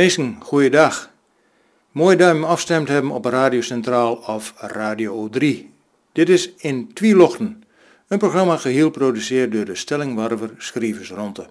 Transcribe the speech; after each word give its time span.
Meesten, 0.00 0.36
goeiedag. 0.40 1.10
Mooi 1.92 2.16
dat 2.16 2.36
we 2.36 2.46
afstemd 2.46 2.88
hebben 2.88 3.10
op 3.10 3.24
Radio 3.24 3.60
Centraal 3.60 4.14
of 4.14 4.54
Radio 4.56 5.28
O3. 5.28 5.46
Dit 6.12 6.28
is 6.28 6.52
In 6.56 6.92
Twielochten, 6.92 7.62
een 8.08 8.18
programma 8.18 8.56
geheel 8.56 8.84
geproduceerd 8.84 9.52
door 9.52 9.64
de 9.64 9.74
Stellingwarver 9.74 10.50
Schrijvers 10.58 11.10
Ronte. 11.10 11.48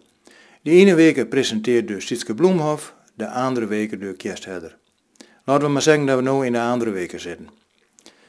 De 0.61 0.71
ene 0.71 0.95
week 0.95 1.29
presenteert 1.29 1.87
door 1.87 2.01
Sietske 2.01 2.33
Bloemhof, 2.33 2.93
de 3.13 3.29
andere 3.29 3.65
weken 3.65 3.99
door 3.99 4.13
Kerst 4.13 4.45
Hedder. 4.45 4.77
Laten 5.43 5.65
we 5.65 5.73
maar 5.73 5.81
zeggen 5.81 6.05
dat 6.05 6.23
we 6.23 6.31
nu 6.31 6.45
in 6.45 6.51
de 6.51 6.61
andere 6.61 6.91
weken 6.91 7.19
zitten. 7.19 7.47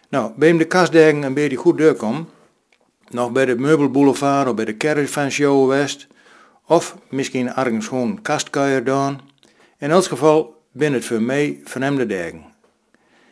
Nou, 0.08 0.32
bij 0.36 0.56
de 0.56 0.64
kastdagen 0.64 1.22
een 1.22 1.34
beetje 1.34 1.56
goed 1.56 1.78
doorkomen, 1.78 2.28
nog 3.08 3.32
bij 3.32 3.44
de 3.44 3.56
Meubelboulevard 3.56 4.48
of 4.48 4.54
bij 4.54 4.64
de 4.64 4.76
Caravan 4.76 5.30
Show 5.30 5.68
West, 5.68 6.06
of 6.66 6.96
misschien 7.08 7.54
ergens 7.54 7.86
gewoon 7.86 8.22
kastkuier 8.22 8.84
dan. 8.84 9.29
In 9.80 9.90
elk 9.90 10.04
geval 10.04 10.62
ben 10.72 10.92
het 10.92 11.04
voor 11.04 11.22
mij 11.22 11.60
vernemde 11.64 12.06
dagen. 12.06 12.44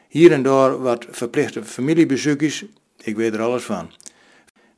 Hier 0.08 0.32
en 0.32 0.42
daar 0.42 0.78
wat 0.78 1.06
verplichte 1.10 1.64
familiebezoekjes, 1.64 2.64
ik 2.96 3.16
weet 3.16 3.34
er 3.34 3.40
alles 3.40 3.62
van. 3.62 3.90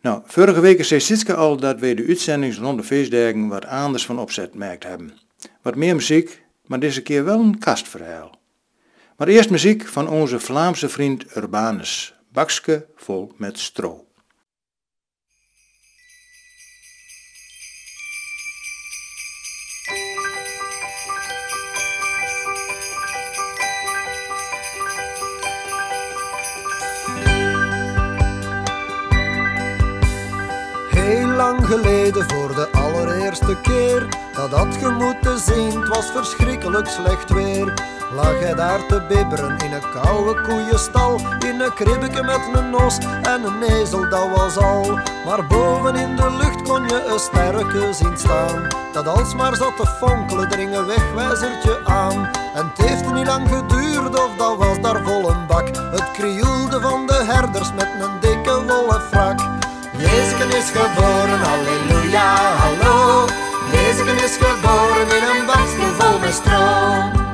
Nou, 0.00 0.22
vorige 0.24 0.60
week 0.60 0.84
zei 0.84 1.00
Sitske 1.00 1.34
al 1.34 1.56
dat 1.56 1.80
wij 1.80 1.94
de 1.94 2.06
uitzendings 2.06 2.58
rond 2.58 2.78
de 2.78 2.84
feestdagen 2.84 3.48
wat 3.48 3.64
anders 3.64 4.06
van 4.06 4.18
opzet 4.18 4.54
merkt 4.54 4.84
hebben. 4.84 5.18
Wat 5.62 5.76
meer 5.76 5.94
muziek, 5.94 6.42
maar 6.66 6.80
deze 6.80 7.02
keer 7.02 7.24
wel 7.24 7.40
een 7.40 7.58
kastverhaal. 7.58 8.38
Maar 9.16 9.28
eerst 9.28 9.50
muziek 9.50 9.86
van 9.86 10.08
onze 10.08 10.40
Vlaamse 10.40 10.88
vriend 10.88 11.36
Urbanus, 11.36 12.14
bakske 12.32 12.86
vol 12.96 13.32
met 13.36 13.58
stro. 13.58 14.09
Geleden 31.70 32.30
voor 32.30 32.54
de 32.54 32.68
allereerste 32.72 33.56
keer 33.62 34.08
dat 34.34 34.50
had 34.50 34.74
je 34.74 34.88
moeten 34.88 35.38
zien, 35.38 35.80
het 35.80 35.88
was 35.88 36.10
verschrikkelijk 36.10 36.88
slecht 36.88 37.32
weer. 37.32 37.74
Lag 38.14 38.38
hij 38.40 38.54
daar 38.54 38.86
te 38.86 39.02
bibberen 39.08 39.58
in 39.58 39.72
een 39.72 39.90
koude 40.02 40.40
koeienstal, 40.40 41.20
in 41.46 41.60
een 41.60 41.74
kribbeke 41.74 42.22
met 42.22 42.40
een 42.52 42.70
nos 42.70 42.98
en 43.22 43.44
een 43.44 43.62
ezel, 43.62 44.08
dat 44.08 44.28
was 44.36 44.56
al. 44.56 44.98
Maar 45.26 45.46
boven 45.46 45.96
in 45.96 46.16
de 46.16 46.30
lucht 46.30 46.62
kon 46.62 46.88
je 46.88 47.04
een 47.12 47.18
sterke 47.18 47.92
zien 47.92 48.18
staan, 48.18 48.66
dat 48.92 49.06
alsmaar 49.06 49.56
zat 49.56 49.76
te 49.76 49.86
fonkelen, 49.86 50.48
dring 50.48 50.76
een 50.76 50.86
wegwijzertje 50.86 51.80
aan. 51.84 52.30
En 52.54 52.72
het 52.74 52.86
heeft 52.86 53.12
niet 53.12 53.26
lang 53.26 53.48
geduurd 53.48 54.18
of 54.18 54.30
dat 54.36 54.56
was 54.56 54.80
daar 54.80 55.02
vol 55.04 55.30
een 55.30 55.46
bak, 55.46 55.66
het 55.66 56.10
krioelde 56.12 56.80
van 56.80 57.06
de 57.06 57.24
herders 57.24 57.72
met 57.72 57.88
een 58.00 58.20
dikke 58.20 58.64
wollen 58.64 59.00
frak. 59.00 59.59
Jezus 60.00 60.54
is 60.54 60.70
geboren, 60.70 61.40
halleluja, 61.40 62.34
hallo. 62.62 63.26
Jezus 63.72 64.22
is 64.22 64.36
geboren 64.36 65.08
in 65.16 65.22
een 65.22 65.46
bakstel 65.46 65.94
vol 65.98 66.18
met 66.18 66.34
stroom. 66.34 67.28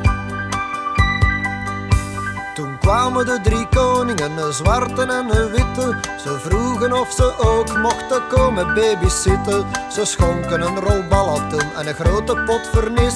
Toen 2.55 2.78
kwamen 2.78 3.26
de 3.26 3.41
drie 3.43 3.69
koningen, 3.69 4.38
een 4.38 4.53
zwarte 4.53 5.03
en 5.03 5.37
een 5.37 5.50
witte. 5.50 5.99
Ze 6.22 6.38
vroegen 6.41 6.93
of 6.93 7.12
ze 7.12 7.38
ook 7.38 7.78
mochten 7.78 8.26
komen 8.28 8.75
babysitten. 8.75 9.66
Ze 9.93 10.05
schonken 10.05 10.60
een 10.60 10.78
rol 10.81 11.05
en 11.76 11.87
een 11.87 11.94
grote 11.94 12.34
pot 12.47 12.69
vernis. 12.72 13.15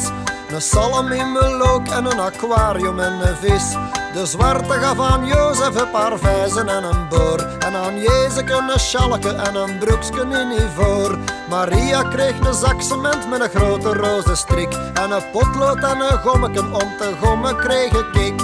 Een 0.52 0.60
salm 0.60 1.12
in 1.12 1.32
melook 1.32 1.88
en 1.88 2.04
een 2.04 2.20
aquarium 2.20 3.00
en 3.00 3.12
een 3.12 3.36
vis. 3.36 3.74
De 4.12 4.26
zwarte 4.26 4.72
gaf 4.72 5.00
aan 5.00 5.26
Jozef 5.26 5.74
een 5.74 5.90
paar 5.90 6.18
vijzen 6.18 6.68
en 6.68 6.84
een 6.84 7.08
boor. 7.08 7.40
En 7.58 7.74
aan 7.74 8.00
Jezus 8.00 8.36
een 8.36 8.80
schalke 8.80 9.28
en 9.28 9.54
een 9.54 9.78
broeksken 9.78 10.32
in 10.32 10.50
ivoor. 10.50 11.18
Maria 11.48 12.02
kreeg 12.02 12.38
een 12.38 12.54
zak 12.54 12.82
cement 12.82 13.28
met 13.28 13.40
een 13.40 13.50
grote 13.50 13.92
roze 13.92 14.34
strik. 14.34 14.74
En 14.94 15.10
een 15.10 15.30
potlood 15.32 15.78
en 15.78 16.00
een 16.00 16.18
gommeken 16.18 16.72
om 16.72 16.96
te 16.98 17.12
gommen 17.22 17.56
kreeg 17.56 17.92
ik. 18.12 18.40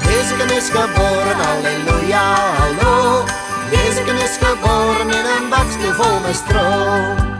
Jezus 0.00 0.56
is 0.56 0.68
geboren, 0.70 1.36
halleluja, 1.36 2.34
hallo. 2.58 3.24
Jezus 3.70 4.22
is 4.22 4.36
geboren 4.40 5.10
in 5.10 5.24
een 5.24 5.48
bakje 5.48 5.94
vol 5.94 6.20
met 6.20 6.34
stroom. 6.34 7.37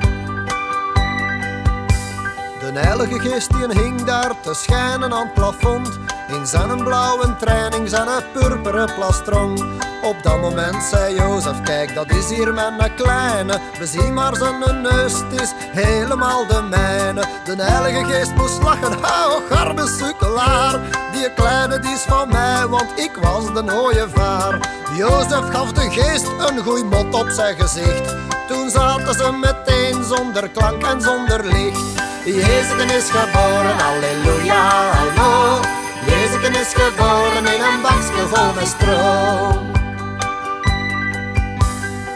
De 2.73 2.79
heilige 2.79 3.19
geest 3.21 3.51
die 3.53 3.83
hing 3.83 4.05
daar 4.05 4.41
te 4.41 4.55
schijnen 4.55 5.13
aan 5.13 5.25
het 5.25 5.35
plafond. 5.35 5.99
In 6.29 6.47
zijn 6.47 6.85
blauwe 6.85 7.37
training, 7.37 7.89
zijn 7.89 8.09
purperen 8.33 8.95
plastron. 8.95 9.59
Op 10.03 10.17
dat 10.23 10.41
moment 10.41 10.83
zei 10.83 11.15
Jozef, 11.15 11.61
kijk 11.61 11.95
dat 11.95 12.11
is 12.11 12.29
hier 12.31 12.55
mijn 12.55 12.95
kleine. 12.97 13.61
We 13.79 13.87
zien 13.87 14.15
maar 14.15 14.37
zijn 14.37 14.83
neus, 14.83 15.13
het 15.13 15.41
is 15.41 15.53
helemaal 15.59 16.47
de 16.47 16.63
mijne. 16.63 17.25
De 17.45 17.63
heilige 17.63 18.05
geest 18.05 18.35
moest 18.35 18.63
lachen, 18.63 18.93
hou 19.01 19.43
garbe 19.51 19.87
sukkelaar. 19.87 20.81
Die 21.13 21.33
kleine 21.35 21.79
die 21.79 21.93
is 21.93 22.03
van 22.03 22.29
mij, 22.29 22.67
want 22.67 22.99
ik 22.99 23.17
was 23.21 23.45
de 23.45 23.83
ooievaar. 23.83 24.59
Jozef 24.97 25.49
gaf 25.51 25.73
de 25.73 25.91
geest 25.91 26.27
een 26.27 26.59
goeie 26.59 26.85
mot 26.85 27.15
op 27.15 27.29
zijn 27.29 27.57
gezicht. 27.57 28.15
Toen 28.49 28.71
zaten 28.71 29.15
ze 29.15 29.33
meteen 29.33 30.05
zonder 30.05 30.49
klank 30.49 30.83
en 30.83 31.01
zonder 31.01 31.45
licht. 31.45 31.88
Jezus 32.35 32.93
is 32.93 33.11
geboren, 33.11 33.79
halleluja, 33.79 34.93
hallo. 34.93 35.61
Jezus 36.07 36.61
is 36.61 36.73
geboren 36.75 37.47
in 37.55 37.63
een 37.63 37.83
bakje 37.83 38.27
vol 38.29 38.53
met 38.55 38.67
stroom. 38.67 39.73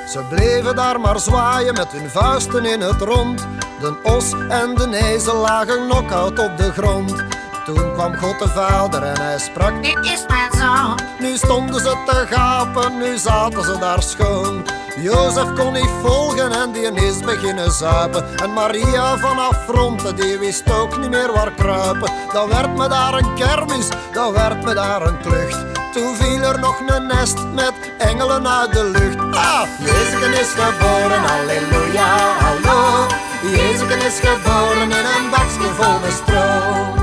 Ze 0.08 0.24
bleven 0.28 0.76
daar 0.76 1.00
maar 1.00 1.20
zwaaien 1.20 1.74
met 1.74 1.92
hun 1.92 2.10
vuisten 2.10 2.64
in 2.64 2.80
het 2.80 3.00
rond. 3.00 3.46
De 3.80 4.00
os 4.02 4.32
en 4.48 4.74
de 4.74 4.96
ezel 4.96 5.36
lagen 5.36 5.88
knock-out 5.88 6.38
op 6.38 6.56
de 6.56 6.72
grond. 6.72 7.24
Toen 7.64 7.92
kwam 7.92 8.16
God 8.16 8.38
de 8.38 8.48
Vader 8.48 9.02
en 9.02 9.20
hij 9.20 9.38
sprak: 9.38 9.82
Dit 9.82 9.98
is 10.04 10.24
mijn 10.28 10.52
zoon. 10.52 10.98
Nu 11.18 11.36
stonden 11.36 11.80
ze 11.80 12.02
te 12.06 12.26
gapen, 12.30 12.98
nu 12.98 13.18
zaten 13.18 13.64
ze 13.64 13.78
daar 13.78 14.02
schoon. 14.02 14.64
Jozef 14.97 15.53
kon 15.54 15.72
niet 15.72 15.91
volgen 16.03 16.53
en 16.53 16.72
die 16.72 16.92
is 16.92 17.20
beginnen 17.20 17.72
zuipen. 17.72 18.38
En 18.38 18.53
Maria 18.53 19.19
vanaf 19.19 19.64
fronten, 19.69 20.16
die 20.16 20.38
wist 20.38 20.72
ook 20.72 20.98
niet 20.98 21.10
meer 21.10 21.32
waar 21.32 21.53
kruipen. 21.53 22.12
Dan 22.32 22.48
werd 22.48 22.76
me 22.76 22.88
daar 22.88 23.14
een 23.14 23.34
kermis, 23.34 23.88
dan 24.12 24.32
werd 24.32 24.64
me 24.64 24.75
daar 24.75 25.02
een 25.02 25.20
klucht. 25.20 25.64
Toen 25.92 26.16
viel 26.16 26.42
er 26.42 26.58
nog 26.58 26.81
een 26.86 27.06
nest 27.06 27.38
met 27.54 27.72
engelen 27.98 28.48
uit 28.48 28.72
de 28.72 28.84
lucht. 28.84 29.36
Ah, 29.36 29.62
Jezus 29.78 30.41
is 30.41 30.52
geboren, 30.56 31.22
halleluja, 31.22 32.16
hallo. 32.38 33.06
Jezus 33.42 34.04
is 34.04 34.20
geboren 34.20 34.82
in 34.82 34.92
een 34.92 35.31
bakje 35.31 35.75
vol 35.75 35.98
met 35.98 36.12
stroom. 36.12 37.01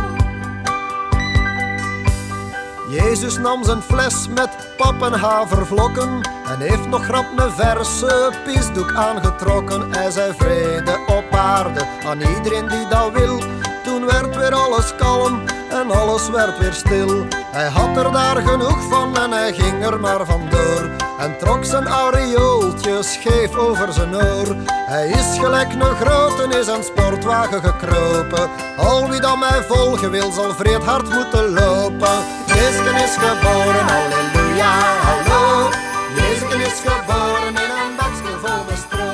Jezus 2.90 3.38
nam 3.38 3.64
zijn 3.64 3.82
fles 3.82 4.28
met 4.28 4.50
pap 4.78 5.02
en 5.02 5.14
havervlokken 5.14 6.22
en 6.46 6.60
heeft 6.60 6.88
nog 6.88 7.04
grap 7.04 7.26
een 7.36 7.52
verse 7.52 8.32
pisdoek 8.44 8.94
aangetrokken. 8.94 9.94
Hij 9.94 10.12
zei 10.12 10.34
vrede 10.38 10.98
op 11.08 11.26
aarde 11.32 11.86
aan 12.06 12.22
iedereen 12.22 12.68
die 12.68 12.88
dat 12.88 13.12
wil. 13.12 13.40
Toen 13.84 14.06
werd 14.06 14.36
weer 14.36 14.54
alles 14.54 14.96
kalm 14.96 15.42
en 15.70 15.92
alles 15.92 16.30
werd 16.30 16.58
weer 16.58 16.74
stil. 16.74 17.26
Hij 17.52 17.68
had 17.68 17.98
er 17.98 18.12
daar 18.12 18.42
genoeg 18.42 18.84
van 18.90 19.18
en 19.18 19.32
hij 19.32 19.54
ging 19.54 19.86
er 19.86 20.00
maar 20.00 20.26
vandoor. 20.26 20.90
En 21.20 21.38
trok 21.38 21.66
zijn 21.66 21.88
aureooltje 21.88 23.04
scheef 23.04 23.56
over 23.56 23.94
zijn 23.94 24.16
oor. 24.16 24.56
Hij 24.68 25.08
is 25.08 25.40
gelijk 25.40 25.74
een 25.74 25.96
grote 25.96 26.58
is 26.60 26.68
een 26.68 26.84
sportwagen 26.84 27.62
gekropen. 27.64 28.50
Al 28.78 29.10
wie 29.10 29.22
dan 29.22 29.40
mij 29.40 29.64
volgen 29.68 30.12
wil, 30.12 30.32
zal 30.32 30.54
vreed 30.54 30.84
hard 30.84 31.10
moeten 31.14 31.50
lopen. 31.50 32.48
Jezus 32.60 32.92
is 33.06 33.16
geboren, 33.16 33.86
halleluja, 33.92 34.72
hallo. 35.08 35.72
Jezus 36.20 36.54
is 36.68 36.80
geboren 36.84 37.56
in 37.56 37.72
een 37.84 37.94
bakje 38.00 38.34
vol 38.44 38.62
met 38.68 38.80
stro. 38.86 39.10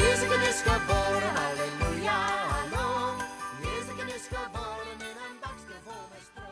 Jezus 0.00 0.40
is 0.50 0.58
geboren, 0.64 1.32
halleluja, 1.40 2.18
hallo. 2.52 2.86
Jezus 3.66 3.98
is 4.16 4.24
geboren 4.32 4.98
in 5.08 5.16
een 5.24 5.36
bakje 5.44 5.76
vol 5.84 6.04
met 6.12 6.22
stro. 6.28 6.48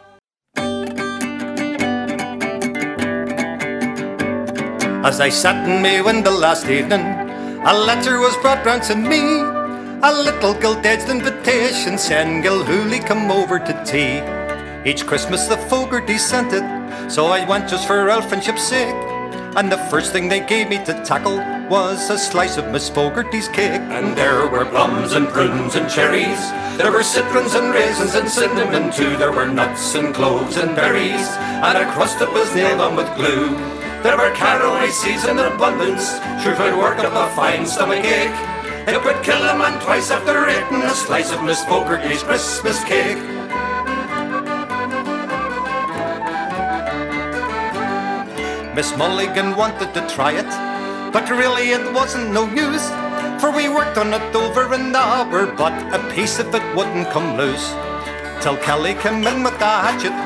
As 5.08 5.16
I 5.20 5.30
sat 5.30 5.66
in 5.66 5.80
my 5.80 6.02
window 6.02 6.38
last 6.38 6.66
evening, 6.68 7.04
a 7.64 7.72
letter 7.72 8.18
was 8.18 8.36
brought 8.42 8.64
round 8.66 8.82
to 8.82 8.94
me. 8.94 9.22
A 10.02 10.12
little 10.12 10.54
gilt-edged 10.54 11.08
invitation 11.08 11.98
saying 11.98 12.42
Gilhooly 12.42 13.00
come 13.06 13.32
over 13.32 13.58
to 13.58 13.72
tea. 13.84 14.39
Each 14.82 15.04
Christmas 15.06 15.46
the 15.46 15.58
Fogarty 15.68 16.16
sent 16.16 16.54
it, 16.54 16.64
so 17.12 17.26
I 17.26 17.46
went 17.46 17.68
just 17.68 17.86
for 17.86 18.10
our 18.10 18.22
friendship's 18.22 18.62
sake. 18.62 18.94
And 19.54 19.70
the 19.70 19.76
first 19.90 20.10
thing 20.10 20.26
they 20.28 20.40
gave 20.40 20.70
me 20.70 20.82
to 20.86 20.94
tackle 21.04 21.36
was 21.68 22.08
a 22.08 22.16
slice 22.16 22.56
of 22.56 22.70
Miss 22.72 22.88
Fogarty's 22.88 23.48
cake. 23.48 23.82
And 23.92 24.16
there 24.16 24.46
were 24.48 24.64
plums 24.64 25.12
and 25.12 25.28
prunes 25.28 25.74
and 25.74 25.90
cherries. 25.90 26.40
There 26.78 26.90
were 26.90 27.02
citrons 27.02 27.54
and 27.54 27.74
raisins 27.74 28.14
and 28.14 28.26
cinnamon 28.30 28.90
too. 28.90 29.18
There 29.18 29.32
were 29.32 29.46
nuts 29.46 29.94
and 29.96 30.14
cloves 30.14 30.56
and 30.56 30.74
berries. 30.74 31.28
And 31.60 31.76
a 31.76 31.84
crust 31.92 32.18
that 32.20 32.32
was 32.32 32.54
nailed 32.54 32.80
on 32.80 32.96
with 32.96 33.14
glue. 33.16 33.50
There 34.02 34.16
were 34.16 34.32
caraway 34.34 34.88
seeds 34.88 35.26
in 35.26 35.38
abundance. 35.38 36.08
Sure 36.42 36.56
could 36.56 36.78
work 36.78 37.00
up 37.00 37.12
a 37.12 37.34
fine 37.36 37.66
stomach 37.66 38.02
ache. 38.02 38.32
It 38.88 39.04
would 39.04 39.22
kill 39.22 39.42
a 39.44 39.58
man 39.58 39.78
twice 39.82 40.10
after 40.10 40.48
eating 40.48 40.82
a 40.82 40.94
slice 40.94 41.32
of 41.32 41.44
Miss 41.44 41.62
Fogarty's 41.66 42.22
Christmas 42.22 42.82
cake. 42.84 43.39
Miss 48.80 48.96
Mulligan 48.96 49.56
wanted 49.56 49.92
to 49.92 50.00
try 50.08 50.32
it, 50.32 50.48
but 51.12 51.28
really 51.28 51.68
it 51.68 51.92
wasn't 51.92 52.32
no 52.32 52.48
use. 52.48 52.88
For 53.38 53.52
we 53.52 53.68
worked 53.68 53.98
on 53.98 54.14
it 54.14 54.34
over 54.34 54.72
an 54.72 54.96
hour, 54.96 55.44
but 55.44 55.76
a 55.92 56.00
piece 56.14 56.38
of 56.38 56.54
it 56.54 56.64
wouldn't 56.74 57.10
come 57.10 57.36
loose. 57.36 57.76
Till 58.40 58.56
Kelly 58.56 58.94
came 58.94 59.22
in 59.28 59.42
with 59.42 59.58
the 59.58 59.68
hatchet, 59.68 60.16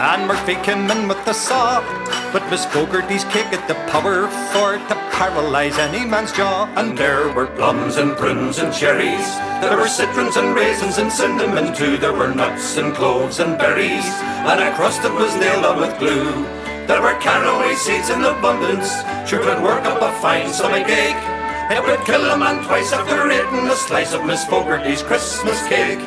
and 0.00 0.26
Murphy 0.26 0.54
came 0.64 0.90
in 0.90 1.06
with 1.06 1.22
the 1.26 1.34
saw. 1.34 1.84
But 2.32 2.48
Miss 2.48 2.64
Fogarty's 2.64 3.24
cake 3.24 3.52
had 3.52 3.68
the 3.68 3.76
power 3.92 4.26
for 4.56 4.80
to 4.88 4.94
paralyze 5.12 5.76
any 5.76 6.06
man's 6.06 6.32
jaw. 6.32 6.64
And 6.76 6.96
there 6.96 7.28
were 7.34 7.48
plums 7.60 7.98
and 7.98 8.16
prunes 8.16 8.56
and 8.56 8.72
cherries. 8.72 9.28
There 9.60 9.76
were 9.76 9.86
citrons 9.86 10.38
and 10.38 10.56
raisins 10.56 10.96
and 10.96 11.12
cinnamon 11.12 11.74
too. 11.74 11.98
There 11.98 12.14
were 12.14 12.32
nuts 12.32 12.78
and 12.78 12.94
cloves 12.94 13.38
and 13.38 13.58
berries. 13.58 14.08
And 14.48 14.60
a 14.64 14.74
crust 14.76 15.02
that 15.02 15.12
was 15.12 15.36
nailed 15.36 15.66
on 15.66 15.80
with 15.80 15.98
glue. 15.98 16.57
There 16.88 17.02
were 17.02 17.20
caraway 17.20 17.74
seeds 17.74 18.08
in 18.08 18.24
abundance. 18.24 18.88
Sure 19.28 19.42
could 19.44 19.62
work 19.62 19.84
up 19.84 20.00
a 20.00 20.10
fine 20.22 20.50
stomach 20.50 20.88
ache. 20.88 21.22
It 21.70 21.84
would 21.84 22.00
kill 22.06 22.24
a 22.30 22.38
man 22.38 22.64
twice 22.64 22.94
after 22.94 23.30
eating 23.30 23.68
a 23.68 23.76
slice 23.76 24.14
of 24.14 24.24
Miss 24.24 24.42
Fogarty's 24.46 25.02
Christmas 25.02 25.60
cake. 25.68 25.98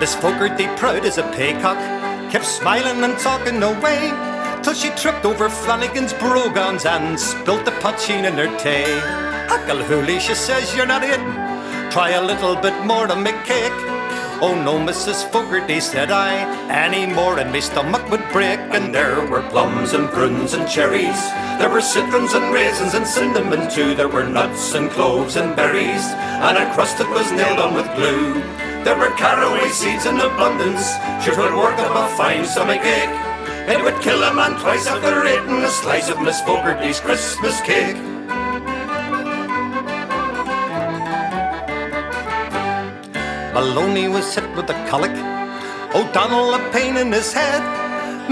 Miss 0.00 0.16
Fogarty, 0.16 0.66
proud 0.76 1.04
as 1.04 1.18
a 1.18 1.22
paycock, 1.30 1.78
kept 2.32 2.46
smiling 2.46 3.04
and 3.04 3.16
talking 3.20 3.62
away 3.62 4.10
till 4.64 4.74
she 4.74 4.90
tripped 5.00 5.24
over 5.24 5.48
Flanagan's 5.48 6.12
brogans 6.14 6.84
and 6.84 7.20
spilt 7.20 7.64
the 7.64 7.70
poteen 7.78 8.24
in 8.24 8.34
her 8.34 8.50
tea. 8.58 8.98
Huckle 9.46 9.84
Hooley, 9.84 10.18
she 10.18 10.34
says 10.34 10.74
you're 10.74 10.86
not 10.86 11.04
in. 11.04 11.20
Try 11.92 12.10
a 12.10 12.24
little 12.24 12.56
bit 12.56 12.74
more 12.84 13.06
to 13.06 13.14
make 13.14 13.44
cake. 13.44 13.99
Oh 14.42 14.54
no, 14.54 14.78
Mrs. 14.78 15.28
Fogarty, 15.30 15.80
said 15.80 16.10
I, 16.10 16.32
any 16.72 17.04
more 17.04 17.38
and 17.38 17.52
my 17.52 17.60
stomach 17.60 18.08
would 18.10 18.24
break. 18.32 18.58
And 18.72 18.94
there 18.94 19.20
were 19.28 19.42
plums 19.50 19.92
and 19.92 20.08
prunes 20.08 20.54
and 20.54 20.66
cherries. 20.66 21.20
There 21.60 21.68
were 21.68 21.82
citrons 21.82 22.32
and 22.32 22.50
raisins 22.50 22.94
and 22.94 23.06
cinnamon 23.06 23.70
too. 23.70 23.94
There 23.94 24.08
were 24.08 24.24
nuts 24.24 24.74
and 24.74 24.90
cloves 24.90 25.36
and 25.36 25.54
berries. 25.54 26.04
And 26.40 26.56
a 26.56 26.72
crust 26.72 26.96
that 26.96 27.10
was 27.10 27.30
nailed 27.32 27.58
on 27.58 27.74
with 27.74 27.94
glue. 27.94 28.40
There 28.82 28.96
were 28.96 29.12
caraway 29.20 29.68
seeds 29.68 30.06
in 30.06 30.16
abundance. 30.16 30.96
Sure 31.22 31.36
would 31.36 31.52
work 31.52 31.78
up 31.78 31.92
a 31.92 32.16
fine 32.16 32.46
stomach 32.46 32.80
ache. 32.80 33.12
It 33.68 33.84
would 33.84 34.00
kill 34.00 34.22
a 34.22 34.32
man 34.32 34.58
twice 34.58 34.86
after 34.86 35.20
eating 35.26 35.62
a 35.62 35.68
slice 35.68 36.08
of 36.08 36.18
Miss 36.22 36.40
Fogarty's 36.40 36.98
Christmas 36.98 37.60
cake. 37.60 38.09
Maloney 43.60 44.08
was 44.08 44.34
hit 44.34 44.48
with 44.56 44.70
a 44.70 44.78
colic. 44.88 45.12
O'Donnell 45.94 46.54
a 46.54 46.70
pain 46.72 46.96
in 46.96 47.12
his 47.12 47.30
head. 47.30 47.60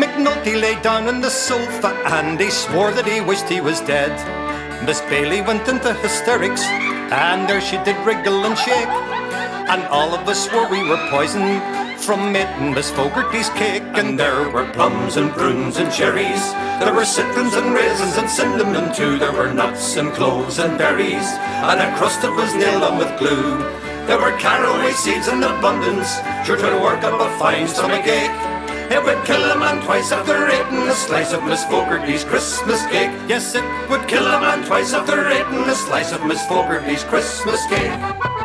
McNulty 0.01 0.59
lay 0.59 0.81
down 0.81 1.07
on 1.07 1.21
the 1.21 1.29
sofa 1.29 1.91
and 2.17 2.41
he 2.41 2.49
swore 2.49 2.93
that 2.93 3.07
he 3.07 3.21
wished 3.21 3.47
he 3.47 3.61
was 3.61 3.83
dead. 3.83 4.15
Miss 4.87 5.03
Bailey 5.03 5.43
went 5.43 5.69
into 5.69 5.93
hysterics 5.93 6.65
and 7.13 7.47
there 7.47 7.61
she 7.61 7.77
did 7.85 7.99
wriggle 8.07 8.47
and 8.47 8.57
shake. 8.57 8.95
And 9.69 9.83
all 9.89 10.15
of 10.15 10.27
us 10.27 10.49
swore 10.49 10.67
we 10.71 10.83
were 10.89 11.11
poisoned 11.11 11.61
from 12.01 12.35
eating 12.35 12.73
Miss 12.73 12.91
Fogarty's 12.91 13.51
cake. 13.51 13.85
And 14.01 14.19
there 14.19 14.49
were 14.49 14.73
plums 14.73 15.19
and 15.19 15.31
prunes 15.33 15.77
and 15.77 15.93
cherries. 15.93 16.45
There 16.81 16.95
were 16.95 17.05
citrons 17.05 17.53
and 17.53 17.75
raisins 17.75 18.17
and 18.17 18.31
cinnamon 18.31 18.95
too. 18.95 19.19
There 19.19 19.33
were 19.33 19.53
nuts 19.53 19.95
and 19.99 20.11
cloves 20.15 20.59
and 20.59 20.79
berries. 20.79 21.29
And 21.69 21.81
a 21.85 21.95
crust 21.99 22.23
that 22.23 22.33
was 22.33 22.55
nailed 22.55 22.83
on 22.83 22.97
with 22.97 23.13
glue. 23.19 23.88
There 24.09 24.19
were 24.19 24.33
caraway 24.39 24.93
seeds 24.93 25.29
in 25.29 25.43
abundance, 25.43 26.17
sure 26.47 26.57
to 26.57 26.81
work 26.81 27.05
up 27.05 27.21
a 27.21 27.29
fine 27.39 27.69
stomach 27.69 28.07
ache. 28.07 28.31
It 28.91 29.05
would 29.05 29.23
kill 29.27 29.45
a 29.51 29.59
man 29.59 29.85
twice 29.85 30.13
after 30.13 30.49
eating 30.49 30.89
a 30.89 30.95
slice 30.95 31.35
of 31.35 31.45
Miss 31.45 31.63
Fogarty's 31.67 32.25
Christmas 32.25 32.81
cake. 32.87 33.11
Yes, 33.29 33.55
it 33.55 33.65
would 33.91 34.09
kill 34.09 34.27
a 34.27 34.41
man 34.41 34.65
twice 34.65 34.95
after 34.95 35.29
eating 35.29 35.69
a 35.69 35.75
slice 35.75 36.13
of 36.13 36.25
Miss 36.25 36.41
Fogarty's 36.47 37.05
Christmas 37.05 37.67
cake. 37.67 38.38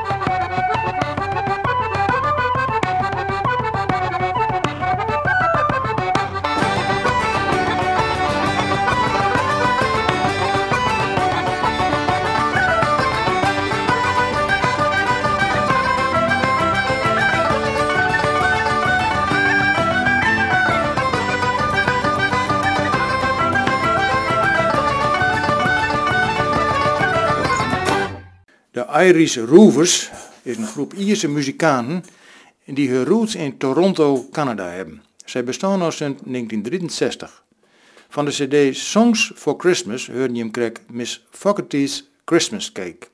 Irish 29.03 29.37
Rovers 29.37 30.11
is 30.43 30.57
een 30.57 30.67
groep 30.67 30.93
Ierse 30.93 31.27
muzikanten 31.27 32.03
die 32.65 32.89
hun 32.89 33.05
roots 33.05 33.35
in 33.35 33.57
Toronto, 33.57 34.27
Canada 34.31 34.69
hebben. 34.69 35.03
Zij 35.25 35.43
bestaan 35.43 35.81
al 35.81 35.91
sinds 35.91 36.21
1963. 36.25 37.43
Van 38.09 38.25
de 38.25 38.31
cd 38.31 38.77
Songs 38.77 39.31
for 39.35 39.55
Christmas 39.57 40.07
hoorde 40.07 40.33
je 40.33 40.39
hem 40.39 40.51
krijg 40.51 40.71
Miss 40.91 41.25
Fogarty's 41.29 42.09
Christmas 42.25 42.71
Cake. 42.71 43.07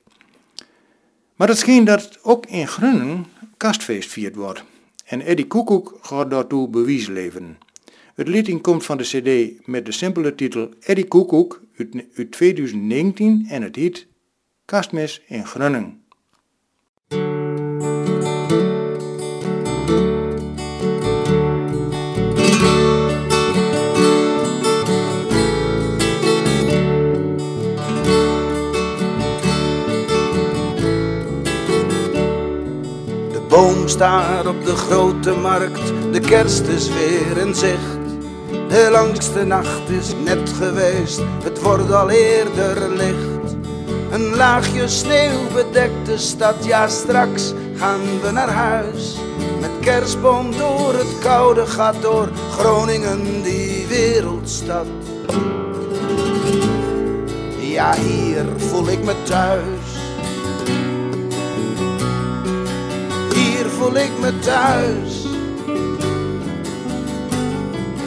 Maar 1.36 1.48
het 1.48 1.58
scheen 1.58 1.84
dat 1.84 2.18
ook 2.22 2.46
in 2.46 2.68
Grunnen 2.68 3.26
kastfeest 3.56 4.10
vierd 4.10 4.34
wordt. 4.34 4.62
En 5.04 5.20
Eddie 5.20 5.46
Koekoek 5.46 5.98
gaat 6.02 6.30
daartoe 6.30 6.68
bewijs. 6.68 7.08
Het 8.14 8.28
liedje 8.28 8.60
komt 8.60 8.84
van 8.84 8.96
de 8.96 9.04
cd 9.04 9.66
met 9.66 9.86
de 9.86 9.92
simpele 9.92 10.34
titel 10.34 10.68
Eddie 10.80 11.08
Koekoek 11.08 11.62
uit 12.14 12.30
2019 12.30 13.46
en 13.48 13.62
het 13.62 13.76
heet 13.76 14.08
Kastmis 14.70 15.22
in 15.26 15.46
Grunnen. 15.46 16.02
De 17.08 17.16
boom 33.48 33.88
staat 33.88 34.46
op 34.46 34.64
de 34.64 34.76
grote 34.76 35.32
markt, 35.32 35.92
de 36.12 36.20
kerst 36.20 36.66
is 36.66 36.88
weer 36.88 37.38
in 37.38 37.54
zicht. 37.54 37.98
De 38.68 38.88
langste 38.90 39.44
nacht 39.44 39.88
is 39.88 40.14
net 40.24 40.48
geweest, 40.48 41.20
het 41.42 41.62
wordt 41.62 41.92
al 41.92 42.10
eerder 42.10 42.90
licht. 42.96 43.29
Een 44.10 44.36
laagje 44.36 44.88
sneeuw 44.88 45.52
bedekt 45.54 46.06
de 46.06 46.18
stad, 46.18 46.64
ja 46.64 46.88
straks 46.88 47.52
gaan 47.76 48.00
we 48.22 48.30
naar 48.30 48.48
huis. 48.50 49.16
Met 49.60 49.70
kerstboom 49.80 50.56
door 50.56 50.94
het 50.94 51.18
koude 51.20 51.66
gat 51.66 52.02
door 52.02 52.28
Groningen, 52.50 53.42
die 53.42 53.86
wereldstad. 53.86 54.86
Ja, 57.58 57.94
hier 57.94 58.44
voel 58.56 58.88
ik 58.88 59.04
me 59.04 59.14
thuis. 59.22 59.98
Hier 63.34 63.66
voel 63.66 63.96
ik 63.96 64.10
me 64.20 64.38
thuis. 64.38 65.26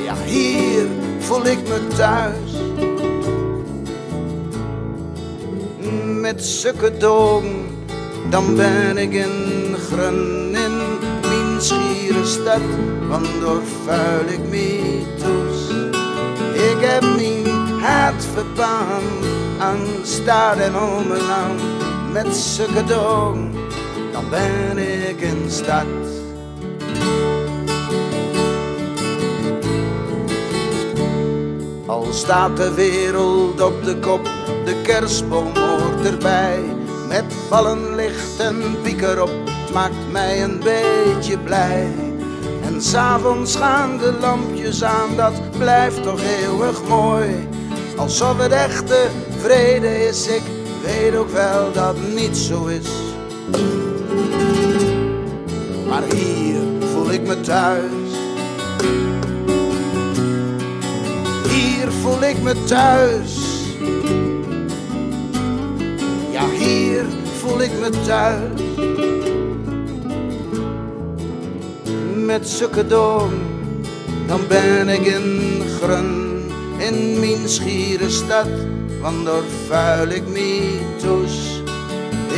Ja, 0.03 0.15
hier 0.25 0.87
voel 1.19 1.45
ik 1.45 1.67
me 1.67 1.87
thuis. 1.87 2.42
Met 6.33 6.45
zulke 6.45 6.97
dogen, 6.97 7.65
dan 8.29 8.55
ben 8.55 8.97
ik 8.97 9.13
in 9.13 9.75
Grun 9.89 10.55
in 10.55 10.77
mijn 11.21 11.61
schiere 11.61 12.25
stad, 12.25 12.61
want 13.07 13.27
door 13.41 13.61
vuil 13.85 14.27
ik 14.27 14.49
me 14.49 15.01
toes. 15.17 15.75
Ik 16.53 16.77
heb 16.79 17.01
mijn 17.01 17.81
hart 17.81 18.25
verbaan 18.33 19.03
aan 19.59 19.77
stad 20.03 20.57
en 20.57 20.73
met 22.11 22.35
zulke 22.35 22.83
dogen, 22.85 23.51
dan 24.11 24.29
ben 24.29 24.77
ik 25.09 25.21
in 25.21 25.45
stad. 25.47 25.85
Al 31.85 32.07
staat 32.11 32.57
de 32.57 32.73
wereld 32.73 33.61
op 33.61 33.83
de 33.83 33.97
kop, 33.97 34.29
de 34.65 34.81
kerstboom 34.83 35.62
erbij. 36.03 36.59
Met 37.07 37.23
ballenlicht 37.49 38.39
en 38.39 38.61
pieker 38.81 39.21
op, 39.21 39.31
maakt 39.73 40.11
mij 40.11 40.43
een 40.43 40.59
beetje 40.59 41.37
blij. 41.37 41.87
En 42.65 42.81
s'avonds 42.81 43.55
gaan 43.55 43.97
de 43.97 44.13
lampjes 44.21 44.83
aan, 44.83 45.15
dat 45.15 45.57
blijft 45.57 46.03
toch 46.03 46.19
eeuwig 46.41 46.87
mooi. 46.87 47.47
Alsof 47.97 48.37
het 48.37 48.51
echte 48.51 49.07
vrede 49.39 50.07
is, 50.07 50.27
ik 50.27 50.41
weet 50.85 51.15
ook 51.15 51.29
wel 51.29 51.71
dat 51.71 51.95
niet 52.15 52.37
zo 52.37 52.65
is. 52.65 52.89
Maar 55.87 56.03
hier 56.03 56.61
voel 56.93 57.11
ik 57.11 57.21
me 57.27 57.41
thuis. 57.41 57.91
Hier 61.49 61.91
voel 62.01 62.23
ik 62.23 62.41
me 62.41 62.63
thuis. 62.63 63.42
Ja, 66.43 66.49
hier 66.49 67.05
voel 67.37 67.61
ik 67.61 67.71
me 67.79 67.89
thuis. 67.89 68.61
Met 72.25 72.47
zulke 72.47 72.87
dom, 72.87 73.31
dan 74.27 74.39
ben 74.47 74.89
ik 74.89 75.05
in 75.05 75.61
grun 75.79 76.31
in 76.77 77.19
mijn 77.19 77.49
schiere 77.49 78.09
stad, 78.09 78.47
want 79.01 79.25
daar 79.25 79.43
vuil 79.67 80.07
ik 80.09 80.27
me 80.27 80.79
toes. 80.97 81.61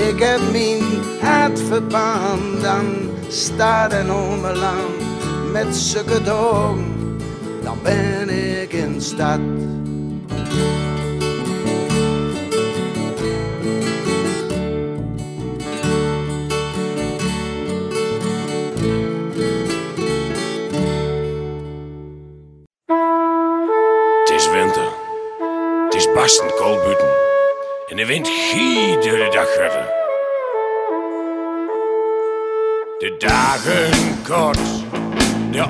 Ik 0.10 0.20
heb 0.20 0.40
mijn 0.52 0.84
hart 1.22 1.62
dan 2.62 2.86
staat 3.28 3.94
en 3.94 4.12
omeland 4.12 4.96
met 5.52 5.76
zulke 5.76 6.24
dom, 6.24 6.86
dan 7.64 7.78
ben 7.84 8.30
ik 8.62 8.74
in 8.74 9.02
stad. 9.02 9.40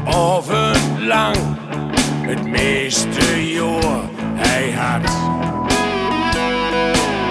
De 0.06 0.12
oven 0.12 1.08
lang. 1.08 1.36
Het 2.22 2.46
meeste 2.48 3.54
jaar 3.54 4.04
hij 4.36 4.72
had. 4.72 5.04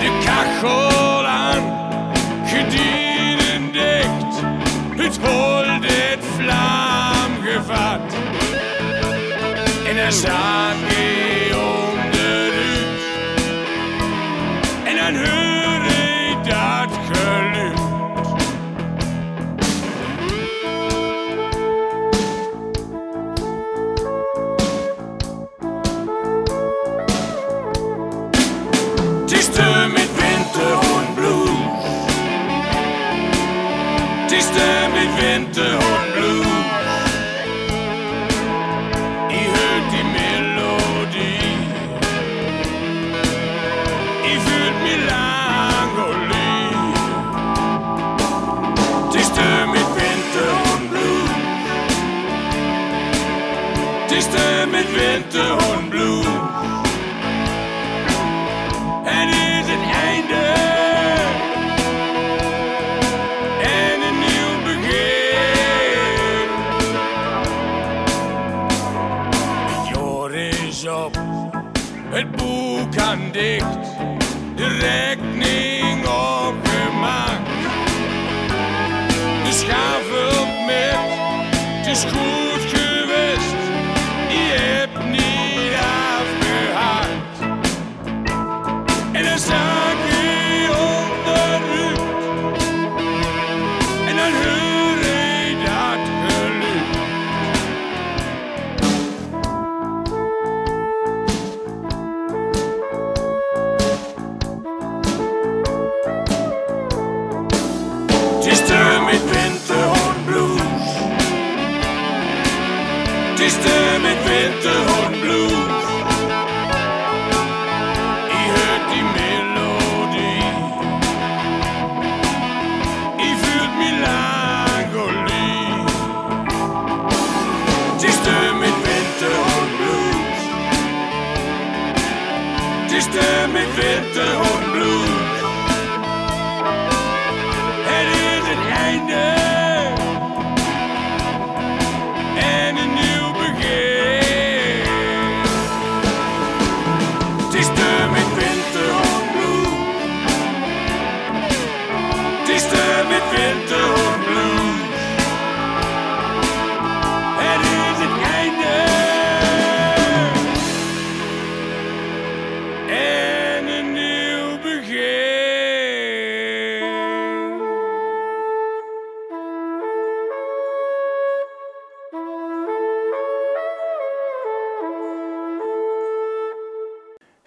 De 0.01 0.21
kachel 0.25 1.27
aan, 1.27 1.63
gedienen 2.45 3.73
dicht. 3.73 4.43
Het 4.97 5.19
hol 5.23 5.81
dit 5.81 6.19
vlam 6.37 7.43
gevat. 7.43 8.15
En 9.89 9.97
dan 9.97 10.13
zag 10.13 10.94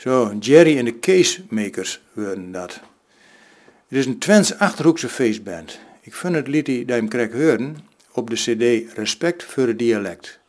Zo, 0.08 0.36
Jerry 0.40 0.78
en 0.78 0.86
de 0.86 1.00
Casemakers 1.00 2.02
worden 2.14 2.52
dat. 2.52 2.74
Het 3.88 3.98
is 3.98 4.06
een 4.06 4.20
Twents 4.20 4.58
Achterhoekse 4.58 5.10
feestband. 5.10 5.80
Ik 6.02 6.14
vind 6.14 6.36
het 6.36 6.48
lied 6.48 6.66
die 6.66 6.86
hem 6.86 7.08
krijgt 7.08 7.34
horen 7.34 7.78
op 8.12 8.30
de 8.30 8.36
cd 8.36 8.94
Respect 8.96 9.44
voor 9.44 9.68
het 9.68 9.80
dialect. 9.80 10.40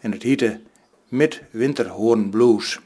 En 0.00 0.12
het 0.12 0.22
heette 0.22 0.60
Met 1.08 1.42
Winterhoorn 1.50 2.30
Blues. 2.30 2.80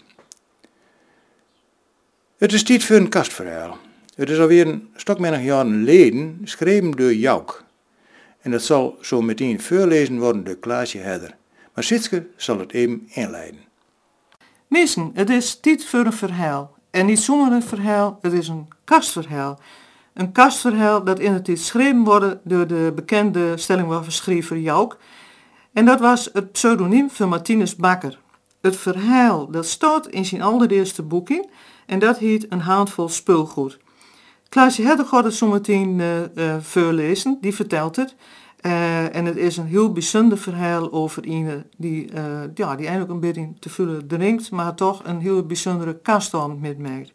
Het 2.39 2.53
is 2.53 2.63
tijd 2.63 2.85
voor 2.85 2.97
een 2.97 3.09
kastverhaal. 3.09 3.79
Het 4.15 4.31
is 4.31 4.39
alweer 4.39 4.67
een 4.67 4.89
stok 4.97 5.19
menig 5.19 5.43
jaren 5.43 5.73
geleden 5.73 6.39
geschreven 6.43 6.91
door 6.91 7.15
Jouk. 7.15 7.65
En 8.41 8.51
dat 8.51 8.63
zal 8.63 8.99
zo 9.01 9.23
meteen 9.23 9.61
voorlezen 9.61 10.19
worden 10.19 10.45
door 10.45 10.59
Klaasje 10.59 10.99
Herder. 10.99 11.37
Maar 11.75 11.85
Sitske 11.85 12.27
zal 12.37 12.59
het 12.59 12.73
even 12.73 13.09
inleiden. 13.09 13.68
Mensen, 14.69 15.11
het 15.15 15.31
is 15.31 15.61
tijd 15.61 15.85
voor 15.85 16.07
een 16.07 16.13
verhaal. 16.13 16.77
En 16.91 17.07
niet 17.07 17.21
zomaar 17.21 17.53
een 17.53 17.63
verhaal, 17.63 18.19
het 18.23 18.33
is 18.33 18.49
een 18.49 18.69
kastverhaal. 18.85 19.59
Een 20.15 20.33
kastverhaal 20.33 21.05
dat 21.05 21.19
in 21.19 21.33
het 21.33 21.49
geschreven 21.49 22.05
wordt 22.05 22.37
door 22.43 22.67
de 22.67 22.93
bekende 22.95 23.57
stellingwaffenschrijver 23.57 24.59
Jouk. 24.59 24.99
En 25.73 25.85
dat 25.85 26.01
was 26.01 26.31
het 26.33 26.53
pseudoniem 26.53 27.11
van 27.11 27.29
Martinus 27.29 27.77
Bakker. 27.77 28.19
Het 28.61 28.77
verhaal 28.77 29.51
dat 29.51 29.67
staat 29.67 30.07
in 30.07 30.25
zijn 30.25 30.43
allereerste 30.43 31.03
boeking 31.03 31.51
en 31.87 31.99
dat 31.99 32.19
heet 32.19 32.47
Een 32.49 32.61
handvol 32.61 33.09
spulgoed. 33.09 33.79
Klaasje 34.49 34.83
Hedder 34.83 35.07
gaat 35.07 35.25
het 35.25 35.35
zometeen 35.35 35.99
uh, 35.99 36.57
voorlezen, 36.61 37.39
die 37.41 37.55
vertelt 37.55 37.97
het. 37.97 38.15
Uh, 38.67 39.17
en 39.17 39.25
het 39.25 39.37
is 39.37 39.57
een 39.57 39.67
heel 39.67 39.93
bijzonder 39.93 40.39
verhaal 40.39 40.93
over 40.93 41.25
iemand 41.25 41.65
die, 41.77 42.13
uh, 42.13 42.41
ja, 42.55 42.77
die 42.77 42.87
eigenlijk 42.87 43.11
een 43.11 43.21
beetje 43.21 43.49
te 43.59 43.69
vullen 43.69 44.07
drinkt, 44.07 44.51
maar 44.51 44.75
toch 44.75 45.01
een 45.05 45.21
heel 45.21 45.47
bijzondere 45.47 45.99
kaststand 46.03 46.61
met. 46.61 47.13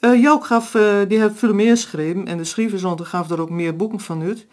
Uh, 0.00 0.22
Jook 0.22 0.46
gaf, 0.46 0.70
die 1.08 1.20
heeft 1.20 1.38
veel 1.38 1.54
meer 1.54 1.70
geschreven 1.70 2.26
en 2.26 2.36
de 2.36 2.44
schrijversonde 2.44 3.04
gaf 3.04 3.30
er 3.30 3.40
ook 3.40 3.50
meer 3.50 3.76
boeken 3.76 4.00
van 4.00 4.22
uit. 4.22 4.46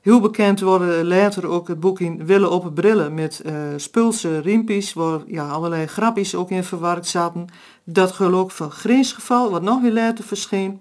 Heel 0.00 0.20
bekend 0.20 0.60
worden 0.60 1.06
later 1.06 1.46
ook 1.46 1.68
het 1.68 1.80
boek 1.80 2.00
in 2.00 2.26
Willen 2.26 2.50
op 2.50 2.74
brillen 2.74 3.14
met 3.14 3.42
spulse 3.76 4.38
riempies, 4.38 4.92
waar 4.92 5.20
ja, 5.26 5.48
allerlei 5.48 5.86
grappies 5.86 6.34
ook 6.34 6.50
in 6.50 6.64
verwerkt 6.64 7.06
zaten. 7.06 7.46
Dat 7.84 8.12
geloof 8.12 8.56
van 8.56 8.70
Greensgeval, 8.70 9.50
wat 9.50 9.62
nog 9.62 9.80
weer 9.80 9.92
later 9.92 10.24
verscheen. 10.24 10.80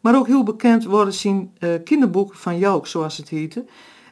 Maar 0.00 0.16
ook 0.16 0.26
heel 0.26 0.42
bekend 0.42 0.84
worden 0.84 1.14
zien 1.14 1.52
uh, 1.58 1.70
kinderboek 1.84 2.34
van 2.34 2.58
Jouk, 2.58 2.86
zoals 2.86 3.16
het 3.16 3.28
heette. 3.28 3.64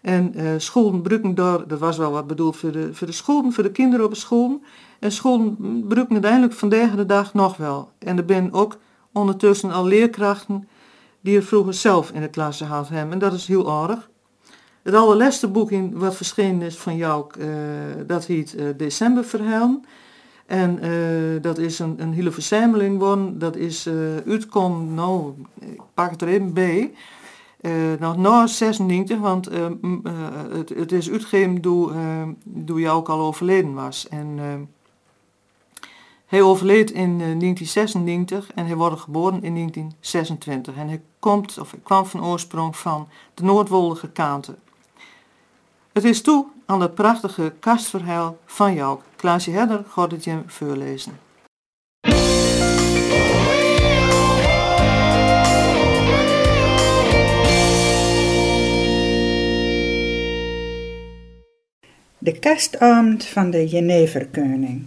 En 0.03 0.33
uh, 0.37 0.51
scholen 0.57 1.03
Bruckendor, 1.03 1.69
dat 1.69 1.79
was 1.79 1.97
wel 1.97 2.11
wat 2.11 2.27
bedoeld 2.27 2.57
voor 2.57 2.73
de, 2.73 2.95
voor 2.95 3.07
de 3.07 3.13
scholen, 3.13 3.53
voor 3.53 3.63
de 3.63 3.73
kinderen 3.73 4.07
op 4.07 4.17
school. 4.17 4.61
En 4.99 5.13
scholen 5.13 5.57
gebruiken 5.59 6.13
uiteindelijk 6.13 6.53
vandaag 6.53 6.95
de 6.95 7.07
dag 7.07 7.35
nog 7.35 7.57
wel. 7.57 7.91
En 7.99 8.19
er 8.19 8.25
zijn 8.27 8.53
ook 8.53 8.77
ondertussen 9.13 9.71
al 9.71 9.87
leerkrachten 9.87 10.69
die 11.21 11.37
het 11.37 11.45
vroeger 11.45 11.75
zelf 11.75 12.11
in 12.11 12.21
de 12.21 12.29
klas 12.29 12.61
hadden 12.61 12.93
hebben. 12.93 13.13
En 13.13 13.19
dat 13.19 13.33
is 13.33 13.47
heel 13.47 13.71
aardig. 13.71 14.11
Het 14.83 14.95
allerlaatste 14.95 15.49
boek 15.49 15.71
in 15.71 15.99
wat 15.99 16.17
verschenen 16.17 16.63
is 16.63 16.77
van 16.77 16.97
Jouk, 16.97 17.37
uh, 17.37 17.47
dat 18.07 18.27
heet 18.27 18.55
uh. 18.55 18.69
En 20.49 20.85
uh, 20.85 21.43
dat 21.43 21.59
is 21.59 21.79
een, 21.79 21.95
een 22.03 22.13
hele 22.13 22.31
verzameling 22.31 23.01
van, 23.01 23.39
dat 23.39 23.57
is 23.57 23.87
uh, 23.87 23.95
uitkom, 24.27 24.95
nou, 24.95 25.35
ik 25.61 25.81
pak 25.95 26.11
het 26.11 26.23
er 26.23 26.29
even 26.29 26.53
bij, 26.53 26.93
uh, 27.61 27.73
nog 27.99 28.17
na 28.17 28.47
96, 28.47 29.19
want 29.19 29.49
het, 30.53 30.69
het 30.69 30.93
is 30.93 31.11
uitgegeven 31.11 31.61
door, 31.61 31.95
door 32.45 32.81
jou 32.81 32.97
ook 32.97 33.09
al 33.09 33.21
overleden 33.21 33.75
was. 33.75 34.09
En 34.09 34.39
hij 36.27 36.43
overleed 36.43 36.91
in 36.91 37.19
1996 37.19 38.53
en 38.55 38.67
hij 38.67 38.77
wordt 38.77 39.01
geboren 39.01 39.43
in 39.43 39.55
1926. 39.55 40.77
En 40.77 40.89
hij 40.89 41.03
komt, 41.19 41.59
of 41.59 41.71
hij 41.71 41.81
kwam 41.83 42.07
van 42.07 42.25
oorsprong 42.25 42.77
van 42.77 43.09
de 43.35 43.43
Noordwoldige 43.43 44.09
Kaanten. 44.11 44.59
Het 45.93 46.05
is 46.05 46.23
toe 46.23 46.47
aan 46.71 46.81
het 46.81 46.95
prachtige 46.95 47.53
kastverhaal 47.61 48.39
van 48.45 48.75
jou. 48.75 48.99
Klaasje 49.17 49.51
Herder 49.51 49.85
gaat 49.89 50.11
het 50.11 50.29
voorlezen. 50.47 51.13
De 62.19 62.39
kastabend 62.41 63.25
van 63.25 63.51
de 63.51 63.69
Jeneverkoning. 63.69 64.87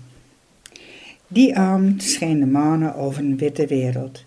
Die 1.27 1.57
avond 1.57 2.03
scheen 2.03 2.39
de 2.39 2.45
manen 2.45 2.95
over 2.95 3.23
een 3.23 3.37
witte 3.37 3.67
wereld. 3.67 4.25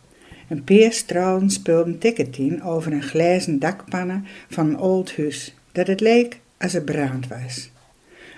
Een 0.49 0.65
paar 0.65 0.93
stralen 0.93 1.51
speelden 1.51 1.99
tikketien 1.99 2.63
over 2.63 2.93
een 2.93 3.03
glazen 3.03 3.59
dakpannen 3.59 4.27
van 4.49 4.69
een 4.69 4.77
oud 4.77 5.17
huis, 5.17 5.55
dat 5.73 5.87
het 5.87 6.01
leek 6.01 6.43
als 6.65 6.73
het 6.73 6.85
brand 6.85 7.29
was. 7.29 7.71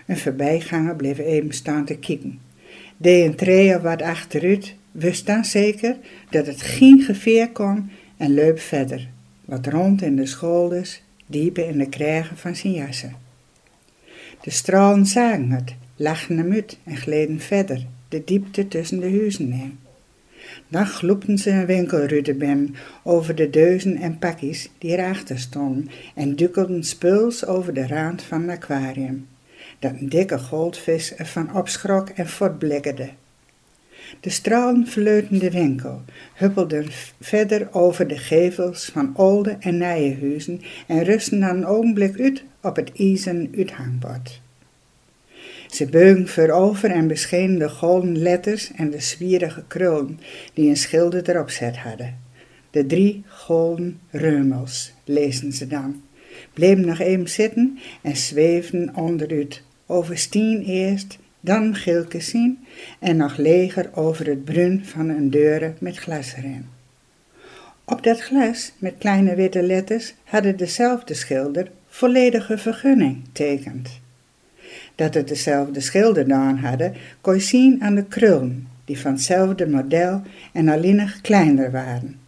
Een 0.07 0.17
voorbijganger 0.17 0.97
bleef 0.97 1.19
even 1.19 1.53
staan 1.53 1.85
te 1.85 1.97
kijken. 1.97 2.41
Deed 2.97 3.43
een 3.43 3.81
wat 3.81 4.03
achteruit, 4.03 4.75
wist 4.93 5.27
dan 5.27 5.45
zeker 5.45 5.97
dat 6.31 6.47
het 6.47 6.63
geen 6.63 7.01
geveer 7.01 7.51
kon 7.51 7.91
en 8.17 8.35
leep 8.35 8.59
verder, 8.59 9.09
wat 9.45 9.67
rond 9.67 10.03
in 10.03 10.17
de 10.17 10.27
schouders, 10.27 11.03
diepe 11.27 11.67
in 11.67 11.79
de 11.79 11.89
krijgen 11.89 12.37
van 12.37 12.57
zijn 12.57 12.73
jassen. 12.73 13.17
De 14.41 14.51
stralen 14.51 15.07
zagen 15.07 15.51
het, 15.51 15.75
lachten 15.97 16.39
hem 16.39 16.53
uit 16.53 16.79
en 16.85 16.97
gleden 16.97 17.41
verder, 17.41 17.87
de 18.09 18.23
diepte 18.25 18.69
tussen 18.69 19.01
de 19.01 19.11
huizen 19.11 19.53
in. 19.53 19.79
Dan 20.69 20.87
gloepten 20.87 21.39
ze 21.39 21.51
een 21.51 21.67
winkelrutte 21.67 22.35
binnen 22.35 22.75
over 23.03 23.35
de 23.35 23.51
deuzen 23.51 23.97
en 23.97 24.19
pakjes 24.19 24.71
die 24.79 24.91
erachter 24.91 25.39
stonden 25.39 25.89
en 26.15 26.37
dukkelden 26.37 26.85
spuls 26.85 27.47
over 27.47 27.75
de 27.75 27.87
rand 27.87 28.23
van 28.23 28.43
het 28.43 28.51
aquarium. 28.51 29.27
Dat 29.79 29.93
een 30.01 30.09
dikke 30.09 30.39
goldvis 30.39 31.15
ervan 31.15 31.55
opschrok 31.55 32.09
en 32.09 32.29
voortblikkerde. 32.29 33.09
De 34.21 34.31
stralen 34.31 34.87
verleuten 34.87 35.39
de 35.39 35.51
winkel, 35.51 36.03
huppelden 36.35 36.87
verder 37.21 37.69
over 37.73 38.09
de 38.09 38.19
gevels 38.19 38.85
van 38.85 39.15
oude 39.17 39.57
en 39.61 39.79
nieuwe 39.79 40.17
huizen 40.21 40.61
en 40.87 41.05
rusten 41.05 41.41
dan 41.41 41.57
een 41.57 41.67
ogenblik 41.67 42.21
uit 42.21 42.45
op 42.63 42.77
het 42.77 42.93
ijzeren 42.97 43.53
uithangbord. 43.57 44.41
Ze 45.77 45.87
beugen 45.87 46.29
voorover 46.29 46.91
en 46.91 47.07
beschenen 47.07 47.59
de 47.59 47.69
golden 47.69 48.19
letters 48.19 48.73
en 48.77 48.91
de 48.91 49.01
zwierige 49.01 49.65
krullen 49.67 50.21
die 50.55 50.69
een 50.69 50.77
schilder 50.77 51.29
erop 51.29 51.51
zet 51.51 51.77
hadden. 51.77 52.19
De 52.71 52.87
drie 52.87 53.25
golden 53.29 54.01
reumels, 54.11 54.93
lezen 55.05 55.53
ze 55.53 55.67
dan. 55.67 56.03
Bleven 56.53 56.87
nog 56.87 56.99
even 56.99 57.29
zitten 57.29 57.79
en 58.03 58.17
zweefden 58.17 58.95
onderuit. 58.95 59.63
Over 59.87 60.19
Stien 60.19 60.63
eerst, 60.63 61.19
dan 61.41 61.75
Gilke 61.75 62.21
zien 62.21 62.59
en 63.01 63.17
nog 63.17 63.37
leger 63.37 63.91
over 63.95 64.27
het 64.27 64.45
brun 64.45 64.85
van 64.85 65.09
een 65.09 65.31
deuren 65.31 65.77
met 65.81 65.97
glas 65.97 66.35
erin. 66.37 66.67
Op 67.85 68.03
dat 68.03 68.21
glas 68.21 68.73
met 68.79 68.95
kleine 68.99 69.35
witte 69.35 69.63
letters 69.63 70.15
hadden 70.25 70.57
dezelfde 70.57 71.15
schilder 71.15 71.71
volledige 71.87 72.59
vergunning 72.59 73.25
tekend. 73.33 74.05
Dat 74.97 75.15
het 75.15 75.29
dezelfde 75.29 75.81
schilder 75.81 76.29
dan 76.29 76.57
hadden, 76.57 76.95
kon 77.21 77.35
je 77.35 77.41
zien 77.41 77.83
aan 77.83 77.95
de 77.95 78.05
krullen, 78.05 78.69
die 78.85 79.01
van 79.01 79.13
hetzelfde 79.13 79.69
model 79.69 80.23
en 80.53 80.69
alleen 80.69 81.11
kleiner 81.23 81.71
waren. 81.71 82.19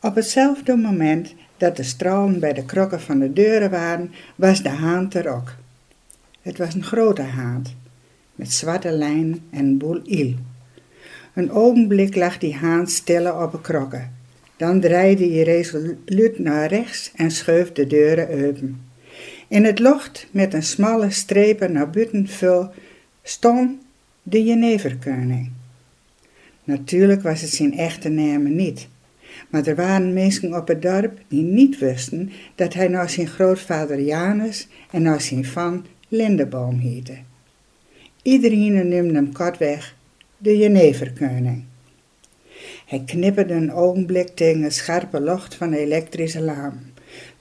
Op 0.00 0.14
hetzelfde 0.14 0.76
moment 0.76 1.34
dat 1.56 1.76
de 1.76 1.82
stralen 1.82 2.40
bij 2.40 2.52
de 2.52 2.64
krokken 2.64 3.00
van 3.00 3.18
de 3.18 3.32
deuren 3.32 3.70
waren, 3.70 4.12
was 4.36 4.62
de 4.62 4.68
haand 4.68 5.14
er 5.14 5.28
ook. 5.28 5.54
Het 6.42 6.58
was 6.58 6.74
een 6.74 6.84
grote 6.84 7.22
haand, 7.22 7.74
met 8.34 8.52
zwarte 8.52 8.90
lijn 8.90 9.40
en 9.50 9.78
boel 9.78 10.00
il. 10.02 10.34
Een 11.34 11.50
ogenblik 11.50 12.16
lag 12.16 12.38
die 12.38 12.54
haand 12.54 12.90
stille 12.90 13.42
op 13.42 13.52
de 13.52 13.60
krokken. 13.60 14.12
Dan 14.56 14.80
draaide 14.80 15.30
hij 15.30 15.42
resoluut 15.42 16.38
naar 16.38 16.68
rechts 16.68 17.12
en 17.14 17.30
schoof 17.30 17.72
de 17.72 17.86
deuren 17.86 18.46
open. 18.46 18.80
In 19.48 19.64
het 19.64 19.78
locht 19.78 20.26
met 20.30 20.54
een 20.54 20.62
smalle 20.62 21.10
strepen 21.10 21.72
naar 21.72 21.90
buiten 21.90 22.28
vul 22.28 22.70
stond 23.22 23.80
de 24.22 24.44
Jeneverkoning. 24.44 25.50
Natuurlijk 26.64 27.22
was 27.22 27.40
het 27.40 27.50
zijn 27.50 27.78
echte 27.78 28.08
naam 28.08 28.54
niet, 28.54 28.88
maar 29.48 29.66
er 29.66 29.76
waren 29.76 30.12
mensen 30.12 30.54
op 30.54 30.68
het 30.68 30.82
dorp 30.82 31.18
die 31.28 31.42
niet 31.42 31.78
wisten 31.78 32.30
dat 32.54 32.74
hij 32.74 32.88
naar 32.88 33.10
zijn 33.10 33.26
grootvader 33.26 34.00
Janus 34.00 34.68
en 34.90 35.02
naar 35.02 35.20
zijn 35.20 35.44
van 35.44 35.86
Lindeboom 36.08 36.78
heette. 36.78 37.16
Iedereen 38.22 38.88
noemde 38.88 39.14
hem 39.14 39.32
kortweg 39.32 39.96
de 40.38 40.58
Jeneverkoning. 40.58 41.64
Hij 42.86 43.02
knipperde 43.06 43.54
een 43.54 43.72
ogenblik 43.72 44.28
tegen 44.28 44.62
het 44.62 44.74
scherpe 44.74 45.20
locht 45.20 45.54
van 45.54 45.70
de 45.70 45.78
elektrische 45.78 46.40
lamp 46.40 46.93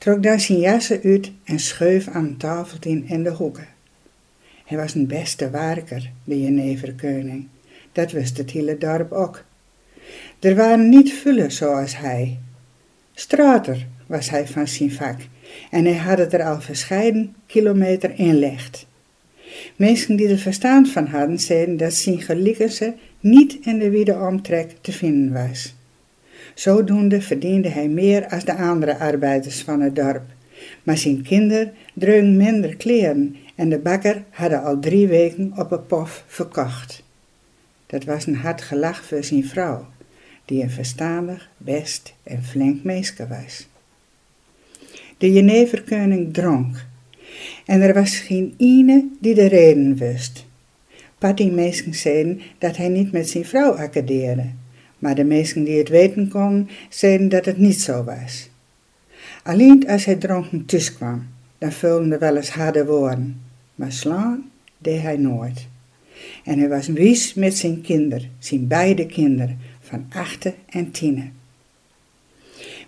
trok 0.03 0.23
dan 0.23 0.39
zijn 0.39 0.59
jassen 0.59 1.01
uit 1.03 1.31
en 1.43 1.59
schuif 1.59 2.07
aan 2.07 2.25
een 2.25 2.37
tafeltje 2.37 3.03
in 3.05 3.23
de 3.23 3.29
hoeken. 3.29 3.67
Hij 4.65 4.77
was 4.77 4.93
een 4.93 5.07
beste 5.07 5.49
werker, 5.49 6.11
de 6.23 6.41
Jeneverkoning. 6.41 7.47
Dat 7.91 8.11
wist 8.11 8.37
het 8.37 8.51
hele 8.51 8.77
dorp 8.77 9.11
ook. 9.11 9.43
Er 10.39 10.55
waren 10.55 10.89
niet 10.89 11.13
vullen 11.13 11.51
zoals 11.51 11.97
hij. 11.97 12.39
Strater 13.13 13.87
was 14.07 14.29
hij 14.29 14.47
van 14.47 14.67
zijn 14.67 14.91
vak 14.91 15.19
en 15.71 15.85
hij 15.85 15.97
had 15.97 16.17
het 16.17 16.33
er 16.33 16.43
al 16.43 16.61
verscheiden 16.61 17.35
kilometer 17.45 18.19
inlegd. 18.19 18.85
Mensen 19.75 20.15
die 20.15 20.27
er 20.27 20.37
verstand 20.37 20.91
van 20.91 21.07
hadden, 21.07 21.39
zeiden 21.39 21.77
dat 21.77 21.93
zijn 21.93 22.21
gelijke 22.21 22.93
niet 23.19 23.57
in 23.61 23.79
de 23.79 23.89
wiede 23.89 24.13
omtrek 24.13 24.75
te 24.81 24.91
vinden 24.91 25.33
was. 25.33 25.73
Zodoende 26.53 27.21
verdiende 27.21 27.69
hij 27.69 27.87
meer 27.87 28.27
als 28.27 28.45
de 28.45 28.55
andere 28.55 28.97
arbeiders 28.97 29.61
van 29.61 29.81
het 29.81 29.95
dorp. 29.95 30.23
Maar 30.83 30.97
zijn 30.97 31.21
kinderen 31.21 31.73
droegen 31.93 32.37
minder 32.37 32.75
kleren 32.75 33.35
En 33.55 33.69
de 33.69 33.79
bakker 33.79 34.23
hadden 34.29 34.63
al 34.63 34.79
drie 34.79 35.07
weken 35.07 35.53
op 35.55 35.71
een 35.71 35.85
pof 35.85 36.23
verkocht. 36.27 37.03
Dat 37.85 38.03
was 38.03 38.25
een 38.25 38.35
hard 38.35 38.61
gelach 38.61 39.05
voor 39.05 39.23
zijn 39.23 39.45
vrouw, 39.45 39.87
die 40.45 40.63
een 40.63 40.69
verstandig, 40.69 41.49
best 41.57 42.13
en 42.23 42.43
flink 42.43 42.83
meeske 42.83 43.27
was. 43.27 43.67
De 45.17 45.31
jeneverkoning 45.31 46.33
dronk, 46.33 46.85
en 47.65 47.81
er 47.81 47.93
was 47.93 48.17
geen 48.17 48.53
ene 48.57 49.07
die 49.19 49.33
de 49.33 49.47
reden 49.47 49.95
wist. 49.95 50.45
Patty 51.17 51.49
meesten 51.49 51.93
zeiden 51.93 52.41
dat 52.57 52.77
hij 52.77 52.87
niet 52.87 53.11
met 53.11 53.29
zijn 53.29 53.45
vrouw 53.45 53.71
accadeerde, 53.71 54.45
maar 55.03 55.15
de 55.15 55.23
meesten 55.23 55.63
die 55.63 55.77
het 55.77 55.89
weten 55.89 56.27
konden, 56.27 56.69
zeiden 56.89 57.29
dat 57.29 57.45
het 57.45 57.57
niet 57.57 57.81
zo 57.81 58.03
was. 58.03 58.49
Alleen 59.43 59.87
als 59.87 60.05
hij 60.05 60.15
dronken 60.15 60.65
thuis 60.65 60.93
kwam, 60.93 61.27
dan 61.57 61.71
vulden 61.71 62.11
er 62.11 62.19
wel 62.19 62.35
eens 62.35 62.49
harde 62.49 62.85
woorden, 62.85 63.41
maar 63.75 63.91
slaan 63.91 64.51
deed 64.77 65.01
hij 65.01 65.17
nooit. 65.17 65.67
En 66.43 66.59
hij 66.59 66.69
was 66.69 66.87
wies 66.87 67.33
met 67.33 67.57
zijn 67.57 67.81
kinderen, 67.81 68.29
zijn 68.39 68.67
beide 68.67 69.05
kinderen, 69.05 69.59
van 69.81 70.05
achten 70.09 70.53
en 70.69 70.91
tienen. 70.91 71.33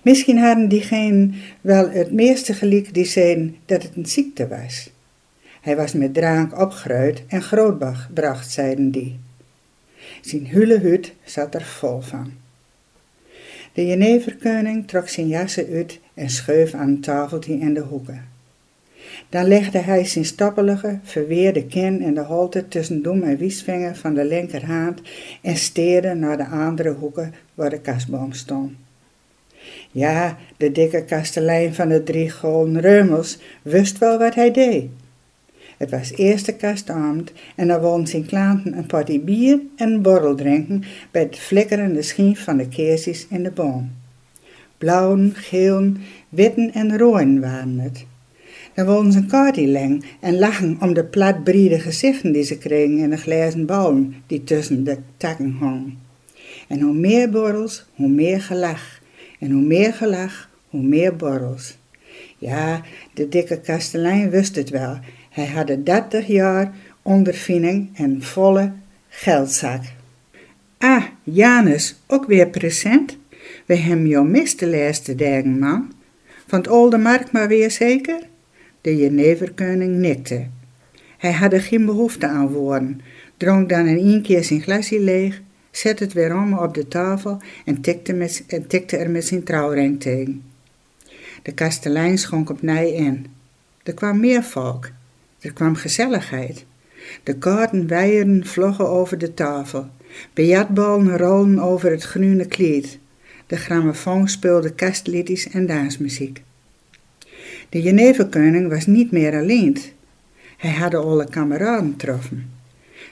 Misschien 0.01 0.37
hadden 0.37 0.69
diegenen 0.69 1.35
wel 1.61 1.89
het 1.89 2.11
meeste 2.11 2.53
gelijk 2.53 2.93
die 2.93 3.05
zeiden 3.05 3.55
dat 3.65 3.83
het 3.83 3.95
een 3.95 4.05
ziekte 4.05 4.47
was. 4.47 4.89
Hij 5.61 5.75
was 5.75 5.93
met 5.93 6.13
drank 6.13 6.59
opgeruid 6.59 7.23
en 7.27 7.41
grootbracht, 7.41 8.51
zeiden 8.51 8.91
die. 8.91 9.15
Zijn 10.25 10.47
hut 10.47 11.13
zat 11.23 11.55
er 11.55 11.63
vol 11.63 12.01
van. 12.01 12.33
De 13.73 13.85
jeneverkoning 13.85 14.87
trok 14.87 15.07
zijn 15.07 15.27
jassen 15.27 15.67
uit 15.67 15.99
en 16.13 16.29
scheuf 16.29 16.73
aan 16.73 16.87
een 16.87 17.01
tafeltje 17.01 17.59
in 17.59 17.73
de 17.73 17.79
hoeken. 17.79 18.25
Dan 19.29 19.47
legde 19.47 19.77
hij 19.77 20.05
zijn 20.05 20.25
stappelige, 20.25 20.99
verweerde 21.03 21.65
kin 21.65 22.01
in 22.01 22.13
de 22.13 22.21
holte 22.21 22.67
tussen 22.67 23.01
dom 23.01 23.23
en 23.23 23.37
wiesvinger 23.37 23.95
van 23.95 24.13
de 24.13 24.25
linkerhand 24.25 25.01
en 25.41 25.55
steerde 25.55 26.13
naar 26.13 26.37
de 26.37 26.47
andere 26.47 26.91
hoeken 26.91 27.33
waar 27.53 27.69
de 27.69 27.79
kastboom 27.79 28.33
stond. 28.33 28.71
Ja, 29.91 30.37
de 30.57 30.71
dikke 30.71 31.03
kastelein 31.03 31.73
van 31.73 31.89
de 31.89 32.03
drie 32.03 32.31
golden 32.31 32.79
reumels 32.79 33.37
wist 33.61 33.97
wel 33.97 34.17
wat 34.17 34.35
hij 34.35 34.51
deed. 34.51 34.89
Het 35.85 35.93
was 35.93 36.17
eerste 36.17 36.55
kastavond 36.55 37.31
en 37.55 37.67
dan 37.67 37.81
woonde 37.81 38.09
zijn 38.09 38.25
klanten 38.25 38.77
een 38.77 38.85
potje 38.85 39.19
bier 39.19 39.59
en 39.75 39.91
een 39.91 40.01
borrel 40.01 40.35
drinken 40.35 40.83
bij 41.11 41.21
het 41.21 41.37
flikkerende 41.37 42.01
schien 42.01 42.35
van 42.35 42.57
de 42.57 42.67
keersjes 42.67 43.27
in 43.29 43.43
de 43.43 43.51
boom. 43.51 43.91
Blauwen, 44.77 45.31
geelen, 45.35 45.97
witten 46.29 46.73
en 46.73 46.97
rooien 46.97 47.41
waren 47.41 47.79
het. 47.79 48.05
Dan 48.73 48.85
woonden 48.85 49.11
ze 49.11 49.17
een 49.17 49.27
kaartje 49.27 49.99
en 50.19 50.39
lachen 50.39 50.77
om 50.81 50.93
de 50.93 51.03
platbriede 51.03 51.79
gezichten 51.79 52.31
die 52.31 52.43
ze 52.43 52.57
kregen 52.57 52.97
in 52.97 53.09
de 53.09 53.17
glazen 53.17 53.65
ballen 53.65 54.15
die 54.27 54.43
tussen 54.43 54.83
de 54.83 54.97
takken 55.17 55.55
hong. 55.59 55.93
En 56.67 56.79
hoe 56.81 56.93
meer 56.93 57.29
borrels, 57.29 57.85
hoe 57.95 58.09
meer 58.09 58.41
gelach. 58.41 58.99
En 59.39 59.51
hoe 59.51 59.63
meer 59.63 59.93
gelach, 59.93 60.49
hoe 60.69 60.83
meer 60.83 61.15
borrels. 61.15 61.77
Ja, 62.37 62.81
de 63.13 63.29
dikke 63.29 63.59
kastelein 63.59 64.29
wist 64.29 64.55
het 64.55 64.69
wel. 64.69 64.99
Hij 65.35 65.47
had 65.47 65.85
30 65.85 66.27
jaar 66.27 66.73
ondervinding 67.01 67.89
en 67.93 68.23
volle 68.23 68.71
geldzak. 69.09 69.81
Ah, 70.77 71.03
Janus, 71.23 71.95
ook 72.07 72.25
weer 72.25 72.47
present? 72.47 73.17
We 73.65 73.75
hebben 73.75 74.07
jou 74.07 74.27
mist 74.27 74.59
de 74.59 74.67
laatste 74.67 75.15
dagen, 75.15 75.59
man. 75.59 75.91
Van 76.47 76.59
het 76.59 76.67
oude 76.67 76.97
markt 76.97 77.31
maar 77.31 77.47
weer 77.47 77.71
zeker? 77.71 78.19
De 78.81 78.97
jeneverkoning 78.97 79.95
nikte. 79.95 80.47
Hij 81.17 81.31
had 81.31 81.53
er 81.53 81.61
geen 81.61 81.85
behoefte 81.85 82.27
aan 82.27 82.47
woorden, 82.47 83.01
dronk 83.37 83.69
dan 83.69 83.87
in 83.87 83.97
één 83.97 84.21
keer 84.21 84.43
zijn 84.43 84.61
glasje 84.61 84.99
leeg, 84.99 85.41
zette 85.71 86.03
het 86.03 86.13
weer 86.13 86.35
om 86.35 86.53
op 86.53 86.73
de 86.73 86.87
tafel 86.87 87.41
en 87.65 87.81
tikte, 87.81 88.13
met, 88.13 88.43
en 88.47 88.67
tikte 88.67 88.97
er 88.97 89.09
met 89.09 89.25
zijn 89.25 89.43
trouwring 89.43 89.99
tegen. 89.99 90.43
De 91.43 91.53
kastelein 91.53 92.17
schonk 92.17 92.49
op 92.49 92.61
nij 92.61 92.91
in. 92.91 93.25
Er 93.83 93.93
kwam 93.93 94.19
meer 94.19 94.43
volk. 94.43 94.89
Er 95.45 95.53
kwam 95.53 95.75
gezelligheid. 95.75 96.65
De 97.23 97.37
kaarten 97.37 97.87
weierden 97.87 98.45
vloggen 98.45 98.89
over 98.89 99.17
de 99.17 99.33
tafel. 99.33 99.89
Bejatballen 100.33 101.17
rolden 101.17 101.59
over 101.59 101.91
het 101.91 102.03
groene 102.03 102.45
kleed. 102.45 102.99
De 103.47 103.55
grammofoon 103.55 104.27
speelde 104.27 104.73
kastliedjes 104.73 105.49
en 105.49 105.65
dansmuziek. 105.65 106.43
De 107.69 107.81
Geneverkoning 107.81 108.69
was 108.69 108.85
niet 108.85 109.11
meer 109.11 109.35
alleen. 109.35 109.77
Hij 110.57 110.71
had 110.71 110.93
alle 110.93 111.29
kameraden 111.29 111.91
getroffen. 111.91 112.51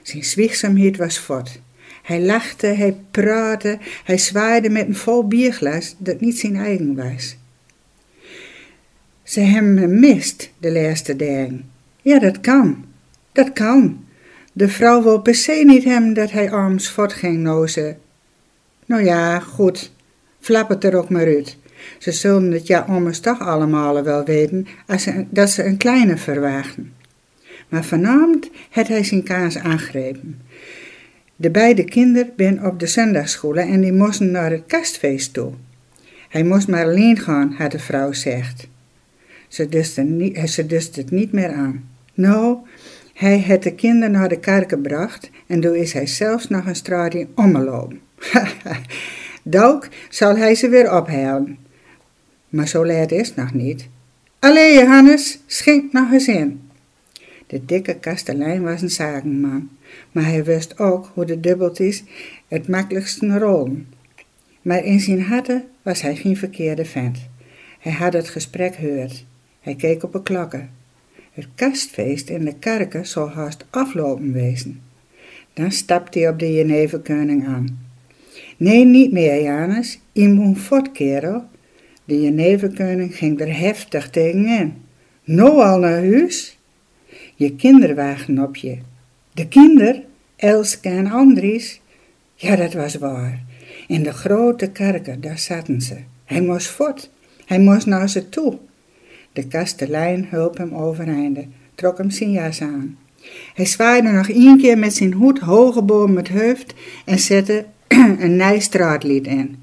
Zijn 0.01 0.23
zwiegzaamheid 0.23 0.97
was 0.97 1.17
fort. 1.17 1.59
Hij 2.03 2.21
lachte, 2.21 2.67
hij 2.67 2.97
praatte, 3.11 3.77
hij 4.03 4.17
zwaaide 4.17 4.69
met 4.69 4.87
een 4.87 4.95
vol 4.95 5.27
bierglas 5.27 5.95
dat 5.97 6.19
niet 6.19 6.39
zijn 6.39 6.55
eigen 6.55 6.95
was. 6.95 7.35
Ze 9.23 9.39
hebben 9.39 9.77
hem 9.77 9.99
mist 9.99 10.49
de 10.59 10.71
laatste 10.71 11.15
dagen. 11.15 11.71
Ja, 12.03 12.19
dat 12.19 12.39
kan. 12.39 12.85
Dat 13.31 13.53
kan. 13.53 14.05
De 14.53 14.69
vrouw 14.69 15.03
wil 15.03 15.21
per 15.21 15.35
se 15.35 15.63
niet 15.65 15.83
hebben 15.83 16.13
dat 16.13 16.31
hij 16.31 16.51
arms 16.51 16.89
voortging 16.89 17.37
nozen. 17.37 17.97
Nou 18.85 19.03
ja, 19.03 19.39
goed. 19.39 19.91
Flap 20.39 20.69
het 20.69 20.83
er 20.83 20.95
ook 20.95 21.09
maar 21.09 21.25
uit. 21.25 21.57
Ze 21.97 22.11
zullen 22.11 22.51
het 22.51 22.67
ja 22.67 22.85
ommers 22.89 23.19
toch 23.19 23.39
allemaal 23.39 24.03
wel 24.03 24.23
weten 24.23 24.67
als 24.87 25.03
ze, 25.03 25.25
dat 25.29 25.49
ze 25.49 25.63
een 25.63 25.77
kleine 25.77 26.17
verwachten. 26.17 26.93
Maar 27.69 27.83
vanavond 27.83 28.49
had 28.69 28.87
hij 28.87 29.03
zijn 29.03 29.23
kaas 29.23 29.57
aangrepen. 29.57 30.41
De 31.35 31.49
beide 31.49 31.83
kinderen 31.83 32.33
ben 32.35 32.65
op 32.65 32.79
de 32.79 32.87
zondagscholen 32.87 33.67
en 33.67 33.81
die 33.81 33.93
moesten 33.93 34.31
naar 34.31 34.51
het 34.51 34.63
kastfeest 34.67 35.33
toe. 35.33 35.51
Hij 36.29 36.43
moest 36.43 36.67
maar 36.67 36.83
alleen 36.83 37.19
gaan, 37.19 37.53
had 37.57 37.71
de 37.71 37.79
vrouw 37.79 38.07
gezegd. 38.07 38.67
Ze 39.47 39.67
ze 40.45 40.65
het 40.95 41.11
niet 41.11 41.31
meer 41.31 41.53
aan. 41.53 41.91
Nou, 42.13 42.57
hij 43.13 43.41
had 43.41 43.63
de 43.63 43.73
kinderen 43.75 44.11
naar 44.11 44.29
de 44.29 44.39
kerk 44.39 44.69
gebracht 44.69 45.29
en 45.47 45.61
toen 45.61 45.75
is 45.75 45.93
hij 45.93 46.07
zelfs 46.07 46.47
nog 46.47 46.65
een 46.65 46.75
straatje 46.75 47.27
omgelopen. 47.35 48.01
Dook 49.43 49.89
zal 50.09 50.37
hij 50.37 50.55
ze 50.55 50.69
weer 50.69 50.95
ophalen. 50.95 51.57
Maar 52.49 52.67
zo 52.67 52.85
laat 52.85 53.11
is 53.11 53.27
het 53.27 53.35
nog 53.35 53.53
niet. 53.53 53.87
Allee, 54.39 54.73
Johannes, 54.73 55.39
schenk 55.45 55.91
nog 55.91 56.11
eens 56.11 56.27
in. 56.27 56.69
De 57.47 57.65
dikke 57.65 57.95
kastelein 57.95 58.63
was 58.63 58.81
een 58.81 58.89
zakenman, 58.89 59.69
maar 60.11 60.25
hij 60.25 60.43
wist 60.43 60.79
ook 60.79 61.11
hoe 61.13 61.25
de 61.25 61.39
dubbeltjes 61.39 62.03
het 62.47 62.67
makkelijkste 62.67 63.37
rollen. 63.37 63.87
Maar 64.61 64.83
in 64.83 64.99
zijn 64.99 65.21
harten 65.21 65.63
was 65.81 66.01
hij 66.01 66.15
geen 66.15 66.37
verkeerde 66.37 66.85
vent. 66.85 67.17
Hij 67.79 67.91
had 67.91 68.13
het 68.13 68.29
gesprek 68.29 68.75
gehoord. 68.75 69.25
Hij 69.59 69.75
keek 69.75 70.03
op 70.03 70.13
de 70.13 70.23
klokken. 70.23 70.69
Het 71.33 71.47
kastfeest 71.55 72.29
in 72.29 72.45
de 72.45 72.53
kerken 72.53 73.07
zou 73.07 73.29
haast 73.29 73.65
aflopen 73.69 74.33
wezen. 74.33 74.81
Dan 75.53 75.71
stapte 75.71 76.19
hij 76.19 76.29
op 76.29 76.39
de 76.39 76.53
Jeneverkoning 76.53 77.47
aan. 77.47 77.79
Nee, 78.57 78.85
niet 78.85 79.11
meer, 79.11 79.41
Janus. 79.41 79.99
Je 80.11 80.27
moet. 80.29 80.69
De 82.05 82.21
Jeneverkoning 82.21 83.15
ging 83.15 83.39
er 83.39 83.57
heftig 83.57 84.09
tegenin. 84.09 84.73
Nou 85.23 85.63
al 85.63 85.79
naar 85.79 86.03
huis? 86.03 86.57
Je 87.35 87.55
kinderen 87.55 87.95
wachten 87.95 88.39
op 88.39 88.55
je. 88.55 88.77
De 89.31 89.47
kinder, 89.47 90.01
Elske 90.35 90.89
en 90.89 91.11
Andries? 91.11 91.81
Ja, 92.35 92.55
dat 92.55 92.73
was 92.73 92.95
waar. 92.95 93.43
In 93.87 94.03
de 94.03 94.13
grote 94.13 94.71
kerken, 94.71 95.21
daar 95.21 95.39
zaten 95.39 95.81
ze. 95.81 95.97
Hij 96.25 96.41
moest 96.41 96.67
voort. 96.67 97.09
Hij 97.45 97.59
moest 97.59 97.85
naar 97.85 98.09
ze 98.09 98.29
toe. 98.29 98.57
De 99.33 99.47
kastelein 99.47 100.27
hulp 100.29 100.57
hem 100.57 100.73
overeinde, 100.73 101.45
trok 101.75 101.97
hem 101.97 102.09
zijn 102.09 102.31
jas 102.31 102.61
aan. 102.61 102.97
Hij 103.53 103.65
zwaaide 103.65 104.11
nog 104.11 104.29
één 104.29 104.57
keer 104.57 104.77
met 104.77 104.93
zijn 104.93 105.13
hoed 105.13 105.39
hoge 105.39 105.81
boven 105.81 106.15
het 106.15 106.29
hoofd 106.29 106.73
en 107.05 107.19
zette 107.19 107.65
een 108.19 108.35
nijstraatlied 108.35 109.27
in. 109.27 109.55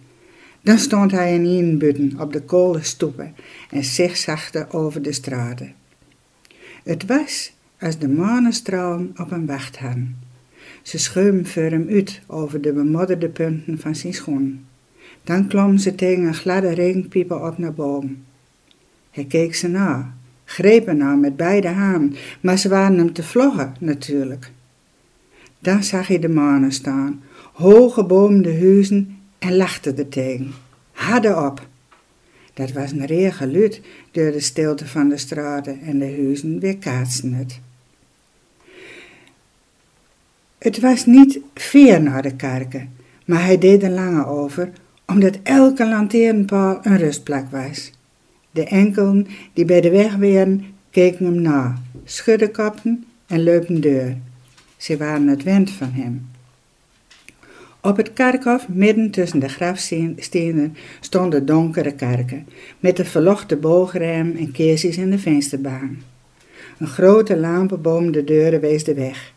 Dan 0.62 0.78
stond 0.78 1.10
hij 1.10 1.34
in 1.34 1.44
een 1.44 1.78
butten 1.78 2.20
op 2.20 2.32
de 2.32 2.42
kolen 2.42 2.84
stoepen 2.84 3.34
en 3.70 3.84
zigzagde 3.84 4.66
over 4.70 5.02
de 5.02 5.12
straten. 5.12 5.72
Het 6.84 7.06
was 7.06 7.52
als 7.80 7.98
de 7.98 8.08
manenstralen 8.08 9.14
op 9.16 9.30
hem 9.30 9.46
wacht 9.46 9.78
hadden. 9.78 10.18
Ze 10.82 10.98
scheumen 10.98 11.46
voor 11.46 11.62
hem 11.62 11.86
uit 11.90 12.20
over 12.26 12.60
de 12.60 12.72
bemodderde 12.72 13.28
punten 13.28 13.78
van 13.78 13.94
zijn 13.94 14.14
schoen. 14.14 14.64
Dan 15.24 15.48
klom 15.48 15.78
ze 15.78 15.94
tegen 15.94 16.24
een 16.24 16.34
gladde 16.34 16.70
regenpieper 16.70 17.42
op 17.46 17.58
naar 17.58 17.74
boven. 17.74 18.24
Hij 19.10 19.24
keek 19.24 19.54
ze 19.54 19.68
na, 19.68 20.14
greep 20.44 20.88
er 20.88 20.96
na 20.96 21.14
met 21.14 21.36
beide 21.36 21.68
handen, 21.68 22.14
maar 22.40 22.58
ze 22.58 22.68
waren 22.68 22.98
hem 22.98 23.12
te 23.12 23.22
vloggen 23.22 23.74
natuurlijk. 23.78 24.50
Dan 25.58 25.82
zag 25.82 26.06
hij 26.06 26.18
de 26.18 26.28
manen 26.28 26.72
staan, 26.72 27.22
hoge 27.52 28.04
boomde 28.04 28.58
huizen 28.58 29.18
en 29.38 29.56
lachte 29.56 29.94
er 29.94 30.08
tegen. 30.08 30.52
Hadden 30.92 31.46
op. 31.46 31.68
Dat 32.54 32.72
was 32.72 32.90
een 32.90 33.06
reer 33.06 33.32
geluid 33.32 33.80
door 34.10 34.30
de 34.30 34.40
stilte 34.40 34.86
van 34.86 35.08
de 35.08 35.16
straten 35.16 35.80
en 35.80 35.98
de 35.98 36.16
huizen 36.16 36.58
weer 36.58 36.78
kaatsten 36.78 37.32
het. 37.32 37.60
Het 40.58 40.80
was 40.80 41.06
niet 41.06 41.40
ver 41.54 42.02
naar 42.02 42.22
de 42.22 42.36
kerken, 42.36 42.92
maar 43.24 43.44
hij 43.44 43.58
deed 43.58 43.82
er 43.82 43.90
langer 43.90 44.26
over, 44.26 44.72
omdat 45.06 45.38
elke 45.42 45.88
lanteernpaal 45.88 46.78
een 46.82 46.96
rustplek 46.96 47.50
was. 47.50 47.92
De 48.50 48.64
enkelen 48.64 49.26
die 49.52 49.64
bij 49.64 49.80
de 49.80 49.90
weg 49.90 50.16
waren, 50.16 50.64
keken 50.90 51.24
hem 51.24 51.40
na, 51.40 51.82
schudden 52.04 52.50
kappen 52.50 53.04
en 53.26 53.42
leupen 53.42 53.80
deur. 53.80 54.16
Ze 54.76 54.96
waren 54.96 55.26
het 55.26 55.42
wend 55.42 55.70
van 55.70 55.90
hem. 55.92 56.28
Op 57.82 57.96
het 57.96 58.12
kerkhof, 58.12 58.68
midden 58.68 59.10
tussen 59.10 59.38
de 59.38 59.48
grafstenen, 59.48 60.76
stonden 61.00 61.46
donkere 61.46 61.92
kerken, 61.92 62.46
met 62.78 62.98
een 62.98 63.06
verlochte 63.06 63.56
boogrem 63.56 64.36
en 64.36 64.52
keertjes 64.52 64.96
in 64.96 65.10
de 65.10 65.18
vensterbaan. 65.18 66.02
Een 66.78 66.86
grote 66.86 67.36
lampenboom 67.36 68.12
de 68.12 68.24
deuren 68.24 68.60
wees 68.60 68.84
de 68.84 68.94
weg. 68.94 69.32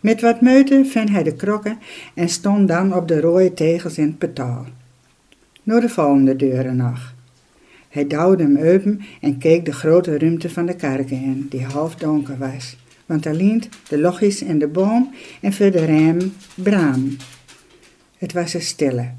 Met 0.00 0.20
wat 0.20 0.40
meute 0.40 0.84
vond 0.84 1.10
hij 1.10 1.22
de 1.22 1.34
krokken 1.34 1.78
en 2.14 2.28
stond 2.28 2.68
dan 2.68 2.94
op 2.94 3.08
de 3.08 3.20
rode 3.20 3.54
tegels 3.54 3.98
in 3.98 4.06
het 4.06 4.18
petaal. 4.18 4.66
Naar 5.62 5.80
de 5.80 5.88
volgende 5.88 6.36
deuren 6.36 6.76
nog. 6.76 7.16
Hij 7.98 8.06
duwde 8.06 8.42
hem 8.42 8.56
open 8.56 9.00
en 9.20 9.38
keek 9.38 9.64
de 9.64 9.72
grote 9.72 10.18
ruimte 10.18 10.50
van 10.50 10.66
de 10.66 10.76
kerk 10.76 11.10
in, 11.10 11.46
die 11.50 11.64
half 11.64 11.94
donker 11.94 12.38
was. 12.38 12.76
Want 13.06 13.24
liet 13.34 13.68
de 13.88 13.98
logis 13.98 14.42
en 14.42 14.58
de 14.58 14.66
boom 14.66 15.14
en 15.40 15.52
voor 15.52 15.70
de 15.70 15.84
rem 15.84 16.32
braam. 16.54 17.16
Het 18.18 18.32
was 18.32 18.54
een 18.54 18.62
stille, 18.62 19.10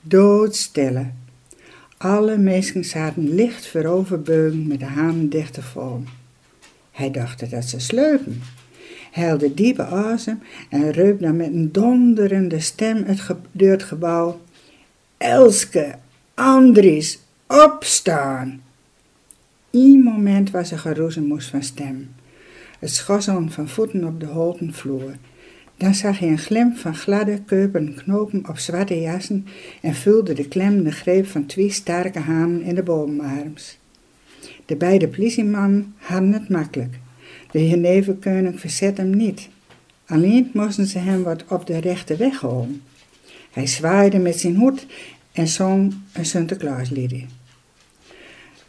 doodstille. 0.00 1.06
Alle 1.96 2.38
mensen 2.38 2.84
zaten 2.84 3.34
licht 3.34 3.66
vooroverbeugen 3.66 4.66
met 4.66 4.78
de 4.78 4.84
hanen 4.84 5.28
dicht 5.28 5.56
te. 5.58 6.08
Hij 6.90 7.10
dacht 7.10 7.50
dat 7.50 7.64
ze 7.64 7.80
sleupen. 7.80 8.42
Hij 9.10 9.24
haalde 9.24 9.54
diepe 9.54 9.84
asem 9.84 10.42
en 10.68 10.90
reuk 10.90 11.20
dan 11.20 11.36
met 11.36 11.46
een 11.46 11.72
donderende 11.72 12.60
stem 12.60 13.02
het 13.06 13.20
het 13.52 13.82
gebouw. 13.82 14.40
Elske, 15.16 15.94
Andries, 16.34 17.18
opstaan! 17.52 18.62
Eén 19.70 20.02
moment 20.02 20.50
was 20.50 20.70
er 20.70 20.78
geroezemoes 20.78 21.46
van 21.46 21.62
stem. 21.62 22.14
Het 22.78 22.90
schosselen 22.90 23.50
van 23.50 23.68
voeten 23.68 24.04
op 24.04 24.20
de 24.20 24.26
houten 24.26 24.74
vloer. 24.74 25.16
Dan 25.76 25.94
zag 25.94 26.18
hij 26.18 26.28
een 26.28 26.38
glimp 26.38 26.76
van 26.76 26.94
gladde, 26.94 27.40
keuperen 27.46 27.94
knopen 27.94 28.48
op 28.48 28.58
zwarte 28.58 29.00
jassen 29.00 29.46
en 29.80 29.94
vulde 29.94 30.32
de 30.32 30.48
klemmende 30.48 30.90
greep 30.90 31.26
van 31.26 31.46
twee 31.46 31.70
sterke 31.70 32.18
hanen 32.18 32.62
in 32.62 32.74
de 32.74 32.82
bomenarms. 32.82 33.78
De 34.66 34.76
beide 34.76 35.08
politiemannen 35.08 35.94
hadden 35.96 36.32
het 36.32 36.48
makkelijk. 36.48 36.98
De 37.50 37.68
Geneverkoning 37.68 38.60
verzet 38.60 38.96
hem 38.96 39.16
niet. 39.16 39.48
Alleen 40.06 40.50
moesten 40.52 40.86
ze 40.86 40.98
hem 40.98 41.22
wat 41.22 41.44
op 41.48 41.66
de 41.66 41.78
rechte 41.78 42.16
weg 42.16 42.40
houden. 42.40 42.82
Hij 43.50 43.66
zwaaide 43.66 44.18
met 44.18 44.40
zijn 44.40 44.56
hoed 44.56 44.86
en 45.32 45.48
zong 45.48 45.94
een 46.12 46.26
Sinterklaasliedje. 46.26 47.24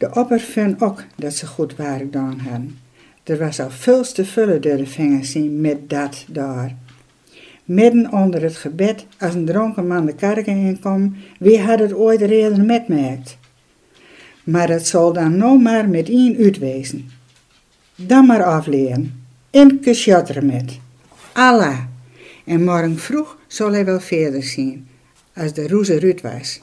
De 0.04 0.20
opper 0.20 0.40
vond 0.40 0.80
ook 0.80 1.04
dat 1.16 1.34
ze 1.34 1.46
goed 1.46 1.76
werk 1.76 1.98
gedaan 1.98 2.38
hadden. 2.38 2.78
Er 3.22 3.38
was 3.38 3.60
al 3.60 3.70
veel 3.70 4.02
te 4.02 4.24
vullen 4.24 4.60
door 4.60 4.76
de 4.76 4.86
vingers 4.86 5.30
zien 5.30 5.60
met 5.60 5.90
dat 5.90 6.24
daar. 6.28 6.76
Midden 7.64 8.12
onder 8.12 8.42
het 8.42 8.56
gebed, 8.56 9.06
als 9.18 9.34
een 9.34 9.44
dronken 9.44 9.86
man 9.86 10.06
de 10.06 10.14
kerk 10.14 10.46
inkwam, 10.46 11.16
wie 11.38 11.60
had 11.60 11.78
het 11.78 11.94
ooit 11.94 12.20
eerder 12.20 12.64
metmerkt? 12.64 13.38
Maar 14.44 14.68
het 14.68 14.86
zal 14.86 15.12
dan 15.12 15.36
nou 15.36 15.60
maar 15.60 15.88
met 15.88 16.08
één 16.08 16.36
uitwezen. 16.36 17.10
Dan 17.96 18.26
maar 18.26 18.44
afleren. 18.44 19.24
En 19.50 19.80
kusjatteren 19.80 20.46
met. 20.46 20.78
Allah. 21.32 21.78
En 22.44 22.64
morgen 22.64 22.98
vroeg 22.98 23.38
zal 23.46 23.72
hij 23.72 23.84
wel 23.84 24.00
verder 24.00 24.42
zien, 24.42 24.86
als 25.34 25.52
de 25.52 25.68
roeze 25.68 25.98
Ruud 25.98 26.20
was. 26.20 26.60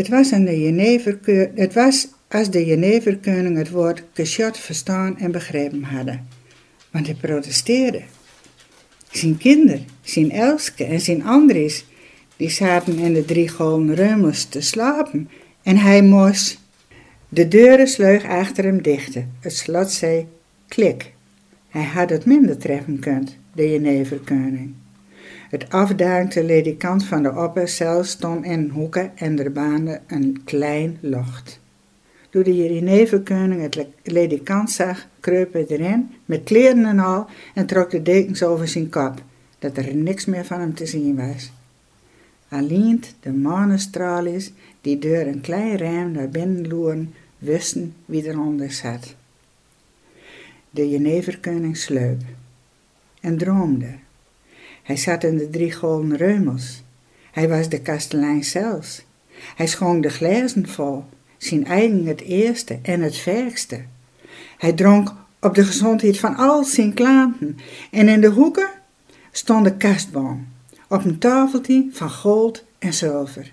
Het 0.00 0.08
was, 0.08 0.28
de 0.28 1.50
het 1.54 1.74
was 1.74 2.08
als 2.28 2.50
de 2.50 2.64
Jeneverkoning 2.64 3.56
het 3.56 3.70
woord 3.70 4.02
kusjat 4.12 4.58
verstaan 4.58 5.18
en 5.18 5.32
begrepen 5.32 5.82
hadden. 5.82 6.26
Want 6.90 7.06
hij 7.06 7.14
protesteerde. 7.14 8.02
Zijn 9.10 9.38
kinderen, 9.38 9.86
zijn 10.02 10.30
Elske 10.30 10.84
en 10.84 11.00
zijn 11.00 11.24
Andries, 11.24 11.84
die 12.36 12.50
zaten 12.50 12.98
in 12.98 13.12
de 13.14 13.24
drie 13.24 13.48
golden 13.48 13.94
reumels 13.94 14.44
te 14.44 14.60
slapen 14.60 15.30
en 15.62 15.76
hij 15.76 16.02
moest. 16.02 16.58
De 17.28 17.48
deuren 17.48 17.88
sleug 17.88 18.24
achter 18.24 18.64
hem 18.64 18.82
dichten. 18.82 19.32
Het 19.40 19.56
slot 19.56 19.90
zei 19.90 20.26
klik. 20.68 21.12
Hij 21.68 21.84
had 21.84 22.10
het 22.10 22.24
minder 22.24 22.58
treffen 22.58 22.98
kunt, 22.98 23.36
de 23.54 23.70
Jeneverkoning. 23.70 24.74
Het 25.50 25.70
afdankte 25.70 26.44
ledikant 26.44 27.04
van 27.04 27.22
de 27.22 27.34
oppercel 27.34 28.04
stond 28.04 28.44
in 28.44 28.68
hoeken 28.68 29.16
en 29.16 29.38
er 29.38 29.52
baande 29.52 30.00
een 30.06 30.40
klein 30.44 30.98
locht. 31.00 31.60
Toen 32.28 32.42
de 32.42 32.56
Jeneverkoning 32.56 33.62
het 33.62 33.86
ledikant 34.02 34.70
zag, 34.70 35.06
kreup 35.20 35.52
hij 35.52 35.66
erin, 35.66 36.10
met 36.24 36.42
kleren 36.44 36.84
en 36.84 36.98
al, 36.98 37.26
en 37.54 37.66
trok 37.66 37.90
de 37.90 38.02
dekens 38.02 38.42
over 38.42 38.68
zijn 38.68 38.88
kop, 38.88 39.22
dat 39.58 39.76
er 39.76 39.94
niks 39.94 40.24
meer 40.24 40.44
van 40.44 40.60
hem 40.60 40.74
te 40.74 40.86
zien 40.86 41.16
was. 41.16 41.52
Alleen 42.48 43.02
de 43.20 43.32
manenstralies 43.32 44.52
die 44.80 44.98
door 44.98 45.26
een 45.26 45.40
klein 45.40 45.78
raam 45.78 46.12
naar 46.12 46.28
binnen 46.28 46.68
loeren, 46.68 47.14
wisten 47.38 47.94
wie 48.04 48.28
eronder 48.28 48.72
zat. 48.72 49.14
De 50.70 50.90
Jeneverkoning 50.90 51.76
sleup 51.76 52.20
en 53.20 53.38
droomde. 53.38 53.94
Hij 54.90 54.98
zat 54.98 55.24
in 55.24 55.36
de 55.36 55.50
drie 55.50 55.72
golden 55.72 56.16
reumels. 56.16 56.82
Hij 57.30 57.48
was 57.48 57.68
de 57.68 57.80
kastelein 57.80 58.44
zelfs. 58.44 59.04
Hij 59.56 59.66
schonk 59.66 60.02
de 60.02 60.08
glazen 60.08 60.68
vol, 60.68 61.04
zijn 61.36 61.66
eigen 61.66 62.06
het 62.06 62.20
eerste 62.20 62.78
en 62.82 63.00
het 63.00 63.16
verkste. 63.16 63.80
Hij 64.58 64.72
dronk 64.72 65.12
op 65.40 65.54
de 65.54 65.64
gezondheid 65.64 66.18
van 66.18 66.36
al 66.36 66.64
zijn 66.64 66.94
klanten 66.94 67.56
en 67.90 68.08
in 68.08 68.20
de 68.20 68.28
hoeken 68.28 68.68
stond 69.30 69.64
de 69.64 69.76
kastboom 69.76 70.46
op 70.88 71.04
een 71.04 71.18
tafeltje 71.18 71.88
van 71.90 72.10
goud 72.10 72.64
en 72.78 72.92
zilver. 72.92 73.52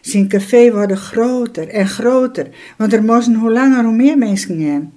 Zijn 0.00 0.28
café 0.28 0.72
wordt 0.72 0.92
groter 0.92 1.68
en 1.68 1.88
groter, 1.88 2.48
want 2.76 2.92
er 2.92 3.02
moesten 3.02 3.34
hoe 3.34 3.52
langer 3.52 3.84
hoe 3.84 3.94
meer 3.94 4.18
mensen 4.18 4.60
in. 4.60 4.92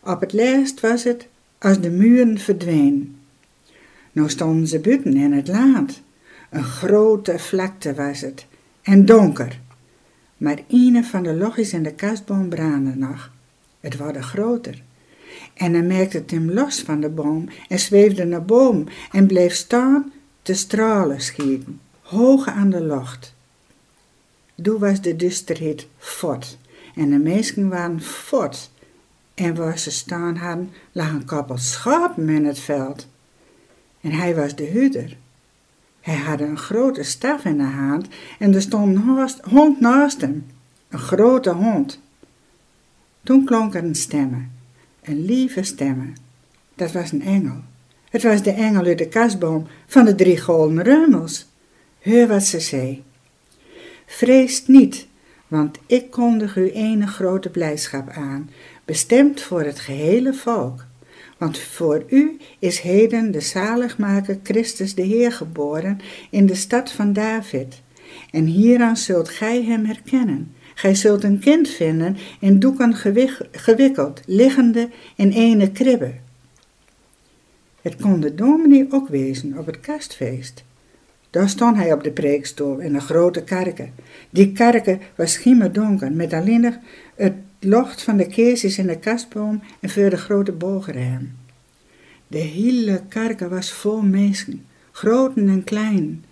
Op 0.00 0.20
het 0.20 0.32
laatst 0.32 0.80
was 0.80 1.04
het 1.04 1.26
als 1.58 1.80
de 1.80 1.90
muren 1.90 2.38
verdwenen. 2.38 3.20
Nou 4.12 4.28
stonden 4.28 4.66
ze 4.66 4.78
buiten 4.78 5.16
in 5.16 5.32
het 5.32 5.48
laad. 5.48 6.00
Een 6.50 6.64
grote 6.64 7.38
vlakte 7.38 7.94
was 7.94 8.20
het 8.20 8.46
en 8.82 9.06
donker. 9.06 9.60
Maar 10.36 10.58
een 10.68 11.04
van 11.04 11.22
de 11.22 11.34
logjes 11.34 11.72
in 11.72 11.82
de 11.82 11.94
kastboom 11.94 12.48
brandde 12.48 12.94
nog. 12.96 13.30
Het 13.80 13.96
wordt 13.96 14.18
groter. 14.18 14.82
En 15.54 15.72
hij 15.72 15.82
merkte 15.82 16.16
het 16.16 16.30
hem 16.30 16.50
los 16.50 16.80
van 16.80 17.00
de 17.00 17.08
boom 17.08 17.48
en 17.68 17.78
zweefde 17.78 18.24
naar 18.24 18.44
boven 18.44 18.88
en 19.12 19.26
bleef 19.26 19.54
staan 19.54 20.12
te 20.42 20.54
stralen 20.54 21.20
schieten, 21.20 21.80
hoog 22.00 22.48
aan 22.48 22.70
de 22.70 22.84
lucht. 22.84 23.34
Toen 24.62 24.78
was 24.78 25.00
de 25.00 25.16
duisterheid 25.16 25.86
fort 25.98 26.58
en 26.94 27.10
de 27.10 27.18
mensen 27.18 27.68
waren 27.68 28.00
fort. 28.00 28.70
En 29.34 29.54
waar 29.54 29.78
ze 29.78 29.90
staan 29.90 30.36
hadden, 30.36 30.70
lag 30.92 31.10
een 31.10 31.24
koppel 31.24 31.58
schapen 31.58 32.28
in 32.28 32.44
het 32.44 32.58
veld. 32.58 33.06
En 34.02 34.10
hij 34.10 34.34
was 34.34 34.54
de 34.54 34.64
huurder. 34.64 35.16
Hij 36.00 36.16
had 36.16 36.40
een 36.40 36.58
grote 36.58 37.02
staf 37.02 37.44
in 37.44 37.56
de 37.56 37.62
hand 37.62 38.06
en 38.38 38.54
er 38.54 38.62
stond 38.62 38.96
een 38.96 39.30
hond 39.50 39.80
naast 39.80 40.20
hem. 40.20 40.46
Een 40.88 40.98
grote 40.98 41.50
hond. 41.50 42.00
Toen 43.22 43.44
klonk 43.44 43.74
er 43.74 43.84
een 45.02 45.24
lieve 45.24 45.62
stemme. 45.62 46.12
Dat 46.74 46.92
was 46.92 47.12
een 47.12 47.22
engel. 47.22 47.56
Het 48.10 48.22
was 48.22 48.42
de 48.42 48.50
engel 48.50 48.84
uit 48.84 48.98
de 48.98 49.08
kasboom 49.08 49.66
van 49.86 50.04
de 50.04 50.14
drie 50.14 50.40
golden 50.40 50.82
reumels. 50.82 51.46
Heur 51.98 52.28
wat 52.28 52.42
ze 52.42 52.60
zei. 52.60 53.02
Vreest 54.06 54.68
niet, 54.68 55.06
want 55.48 55.78
ik 55.86 56.10
kondig 56.10 56.56
u 56.56 56.70
ene 56.70 57.06
grote 57.06 57.48
blijdschap 57.48 58.08
aan, 58.08 58.50
bestemd 58.84 59.40
voor 59.40 59.62
het 59.62 59.80
gehele 59.80 60.34
volk. 60.34 60.84
Want 61.42 61.58
voor 61.58 62.04
u 62.08 62.36
is 62.58 62.80
heden 62.80 63.30
de 63.30 63.40
zaligmaker 63.40 64.38
Christus 64.42 64.94
de 64.94 65.02
Heer 65.02 65.32
geboren 65.32 66.00
in 66.30 66.46
de 66.46 66.54
stad 66.54 66.92
van 66.92 67.12
David. 67.12 67.82
En 68.30 68.44
hieraan 68.44 68.96
zult 68.96 69.28
gij 69.28 69.62
hem 69.62 69.84
herkennen. 69.84 70.52
Gij 70.74 70.94
zult 70.94 71.24
een 71.24 71.38
kind 71.38 71.68
vinden 71.68 72.16
in 72.40 72.58
doeken 72.58 72.94
gewikkeld, 73.50 74.20
liggende 74.26 74.88
in 75.16 75.30
ene 75.30 75.70
kribbe. 75.70 76.14
Het 77.80 77.96
kon 77.96 78.20
de 78.20 78.34
dominee 78.34 78.86
ook 78.90 79.08
wezen 79.08 79.58
op 79.58 79.66
het 79.66 79.80
kastfeest. 79.80 80.64
Daar 81.30 81.48
stond 81.48 81.76
hij 81.76 81.92
op 81.92 82.02
de 82.02 82.12
preekstoel 82.12 82.78
in 82.78 82.94
een 82.94 83.00
grote 83.00 83.42
kerken. 83.42 83.92
Die 84.30 84.52
kerken 84.52 85.00
was 85.16 85.32
schimmerdonker, 85.32 86.12
met 86.12 86.32
alleen 86.32 86.76
het 87.14 87.34
locht 87.64 88.02
van 88.02 88.16
de 88.16 88.26
keesjes 88.26 88.78
in 88.78 88.86
de 88.86 88.98
kastboom 88.98 89.62
en 89.80 89.90
voor 89.90 90.10
de 90.10 90.16
grote 90.16 90.52
bogerham. 90.52 91.30
De 92.26 92.38
hele 92.38 93.02
kerk 93.08 93.40
was 93.40 93.72
vol 93.72 94.02
mensen, 94.02 94.66
groten 94.92 95.48
en 95.48 95.64
kleinen. 95.64 96.24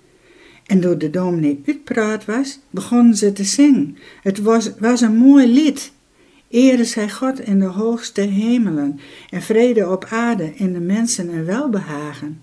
En 0.67 0.81
door 0.81 0.99
de 0.99 1.11
dominee 1.11 1.63
uitpraat 1.67 2.25
was, 2.25 2.59
begonnen 2.71 3.17
ze 3.17 3.33
te 3.33 3.45
zingen. 3.45 3.97
Het 4.23 4.39
was, 4.39 4.71
was 4.79 5.01
een 5.01 5.17
mooi 5.17 5.47
lied. 5.47 5.93
Ere 6.49 6.85
zij 6.85 7.11
God 7.11 7.41
in 7.41 7.59
de 7.59 7.65
hoogste 7.65 8.21
hemelen 8.21 9.01
en 9.31 9.43
vrede 9.43 9.89
op 9.89 10.05
aarde 10.05 10.55
in 10.55 10.73
de 10.73 10.81
mensen 10.81 11.29
een 11.29 11.45
welbehagen. 11.45 12.41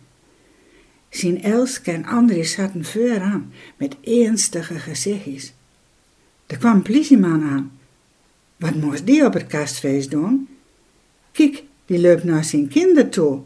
Zien 1.10 1.42
Elske 1.42 1.92
en 1.92 2.06
Andries 2.06 2.52
zaten 2.52 2.86
voor 2.86 3.20
aan 3.20 3.52
met 3.78 3.96
ernstige 4.04 4.80
gezichtjes. 4.80 5.54
Er 6.48 6.58
kwam 6.58 6.82
een 6.84 7.26
aan. 7.26 7.72
Wat 8.58 8.76
moest 8.76 9.06
die 9.06 9.26
op 9.26 9.34
het 9.34 9.48
kastfeest 9.48 10.12
doen? 10.12 10.48
Kijk, 11.32 11.64
die 11.86 12.02
loopt 12.02 12.24
naar 12.24 12.44
zijn 12.44 12.68
kinder 12.68 13.10
toe. 13.10 13.40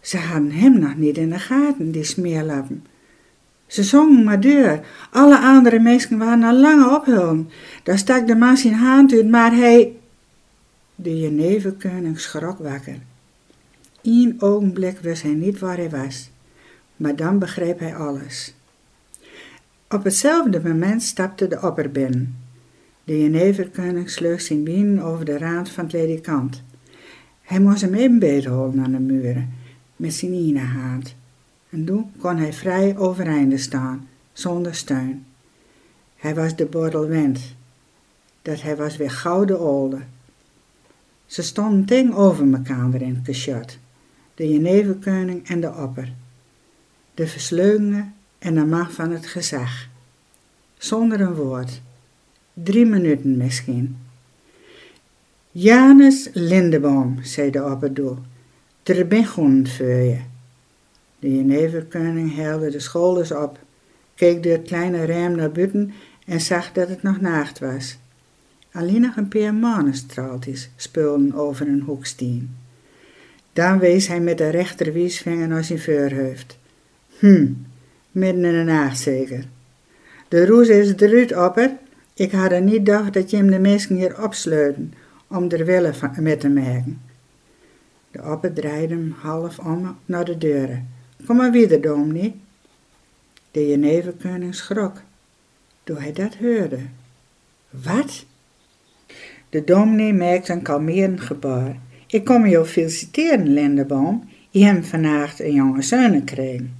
Ze 0.00 0.16
hadden 0.16 0.50
hem 0.50 0.78
nog 0.78 0.96
niet 0.96 1.16
in 1.16 1.30
de 1.30 1.38
gaten, 1.38 1.90
die 1.90 2.04
smeerlappen. 2.04 2.84
Ze 3.66 3.82
zongen 3.82 4.24
maar 4.24 4.40
deur. 4.40 4.86
Alle 5.10 5.38
andere 5.38 5.78
mensen 5.78 6.18
waren 6.18 6.42
al 6.42 6.54
lange 6.54 6.96
ophullen. 6.96 7.50
Daar 7.82 7.98
stak 7.98 8.26
de 8.26 8.34
man 8.34 8.56
zijn 8.56 8.74
hand 8.74 9.12
uit, 9.12 9.28
maar 9.28 9.54
hij... 9.54 9.92
De 10.94 11.16
Genevekoning 11.16 12.20
schrok 12.20 12.58
wakker. 12.58 12.98
Eén 14.02 14.36
ogenblik 14.38 14.98
wist 14.98 15.22
hij 15.22 15.32
niet 15.32 15.58
waar 15.58 15.76
hij 15.76 15.90
was, 15.90 16.30
maar 16.96 17.16
dan 17.16 17.38
begreep 17.38 17.78
hij 17.78 17.96
alles. 17.96 18.54
Op 19.88 20.04
hetzelfde 20.04 20.60
moment 20.60 21.02
stapte 21.02 21.48
de 21.48 21.60
opper 21.62 21.90
binnen. 21.90 22.37
De 23.08 23.14
Geneverkoning 23.14 24.10
sleug 24.10 24.40
zijn 24.40 24.64
bienen 24.64 25.04
over 25.04 25.24
de 25.24 25.38
rand 25.38 25.68
van 25.68 25.84
het 25.84 25.92
ledikant. 25.92 26.62
Hij 27.42 27.60
moest 27.60 27.80
hem 27.80 27.94
even 27.94 28.18
beetholen 28.18 28.84
aan 28.84 28.92
de 28.92 28.98
muren, 28.98 29.54
met 29.96 30.14
zijn 30.14 30.32
ene 30.32 30.60
hand. 30.60 31.14
En 31.70 31.84
toen 31.84 32.12
kon 32.18 32.36
hij 32.36 32.52
vrij 32.52 32.96
overeind 32.96 33.60
staan, 33.60 34.08
zonder 34.32 34.74
steun. 34.74 35.26
Hij 36.16 36.34
was 36.34 36.56
de 36.56 36.66
bordel 36.66 37.06
wend, 37.06 37.40
dat 38.42 38.62
hij 38.62 38.76
was 38.76 38.96
weer 38.96 39.10
gouden 39.10 39.60
olde. 39.60 40.00
Ze 41.26 41.42
stonden 41.42 41.84
ting 41.84 42.14
over 42.14 42.52
elkaar 42.52 43.02
in 43.02 43.22
het 43.24 43.78
de 44.34 44.46
Geneverkoning 44.46 45.48
en 45.48 45.60
de 45.60 45.74
opper. 45.74 46.12
De 47.14 47.26
versleugende 47.26 48.04
en 48.38 48.54
de 48.54 48.64
macht 48.64 48.92
van 48.92 49.10
het 49.10 49.26
gezag. 49.26 49.86
Zonder 50.78 51.20
een 51.20 51.34
woord. 51.34 51.80
Drie 52.62 52.86
minuten 52.86 53.36
misschien. 53.36 53.96
Janus 55.50 56.28
Lindeboom, 56.32 57.18
zei 57.22 57.50
de 57.50 57.64
opperdoel, 57.64 58.16
er 58.82 59.06
ben 59.06 59.26
goed 59.26 59.70
voor 59.70 59.86
je. 59.86 60.18
De 61.18 61.28
Geneverkoning 61.28 62.34
helde 62.34 62.70
de 62.70 62.80
schouders 62.80 63.32
op, 63.32 63.58
keek 64.14 64.42
door 64.42 64.52
het 64.52 64.66
kleine 64.66 65.04
raam 65.06 65.34
naar 65.34 65.52
buiten 65.52 65.92
en 66.26 66.40
zag 66.40 66.72
dat 66.72 66.88
het 66.88 67.02
nog 67.02 67.20
nacht 67.20 67.58
was. 67.58 67.98
Alleen 68.72 69.00
nog 69.00 69.16
een 69.16 69.28
paar 69.28 69.54
manenstraaltjes 69.54 70.68
speelden 70.76 71.34
over 71.34 71.68
een 71.68 71.82
hoeksteen. 71.82 72.56
Dan 73.52 73.78
wees 73.78 74.06
hij 74.06 74.20
met 74.20 74.38
de 74.38 74.48
rechter 74.48 74.92
naar 75.48 75.64
zijn 75.64 75.80
voorhoofd. 75.80 76.58
Hm, 77.18 77.46
midden 78.10 78.44
in 78.44 78.66
de 78.66 78.72
nacht 78.72 78.98
zeker. 78.98 79.44
De 80.28 80.46
roes 80.46 80.68
is 80.68 80.94
eruit 80.96 81.36
opper. 81.36 81.76
Ik 82.18 82.32
had 82.32 82.52
er 82.52 82.62
niet 82.62 82.74
gedacht 82.74 83.12
dat 83.12 83.30
je 83.30 83.36
hem 83.36 83.50
de 83.50 83.58
mensen 83.58 83.96
hier 83.96 84.22
opsluiten 84.22 84.94
om 85.26 85.50
er 85.50 85.64
willen 85.64 85.94
met 86.20 86.40
te 86.40 86.48
maken. 86.48 87.00
De 88.10 88.22
opper 88.22 88.52
draaide 88.52 88.94
hem 88.94 89.14
half 89.18 89.58
om 89.58 89.96
naar 90.04 90.24
de 90.24 90.38
deuren. 90.38 90.88
Kom 91.26 91.36
maar 91.36 91.50
weer, 91.50 91.80
dominee. 91.80 92.34
De 93.50 93.64
Geneverkoning 93.64 94.54
schrok, 94.54 95.02
toen 95.84 95.96
hij 95.96 96.12
dat 96.12 96.34
hoorde. 96.34 96.78
Wat? 97.70 98.24
De 99.50 99.64
dominee 99.64 100.12
maakte 100.12 100.52
een 100.52 100.62
kalmerend 100.62 101.20
gebaar. 101.20 101.76
Ik 102.06 102.24
kom 102.24 102.46
je 102.46 102.64
feliciteren, 102.64 103.52
Lindeboom. 103.52 104.28
Je 104.50 104.64
hebt 104.64 104.86
vannacht 104.86 105.40
een 105.40 105.54
jonge 105.54 105.82
zoon 105.82 106.12
gekregen. 106.12 106.76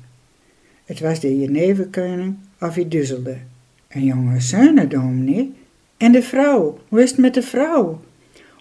Het 0.85 1.01
was 1.01 1.20
de 1.20 1.38
Geneverkoning 1.38 2.37
of 2.61 2.74
hij 2.74 2.88
duzzelde. 2.88 3.37
Een 3.88 4.05
jonge 4.05 4.40
zoon, 4.40 4.88
dominee? 4.88 5.55
En 5.96 6.12
de 6.12 6.22
vrouw, 6.22 6.79
hoe 6.88 7.03
is 7.03 7.11
het 7.11 7.18
met 7.18 7.35
de 7.35 7.42
vrouw? 7.42 8.01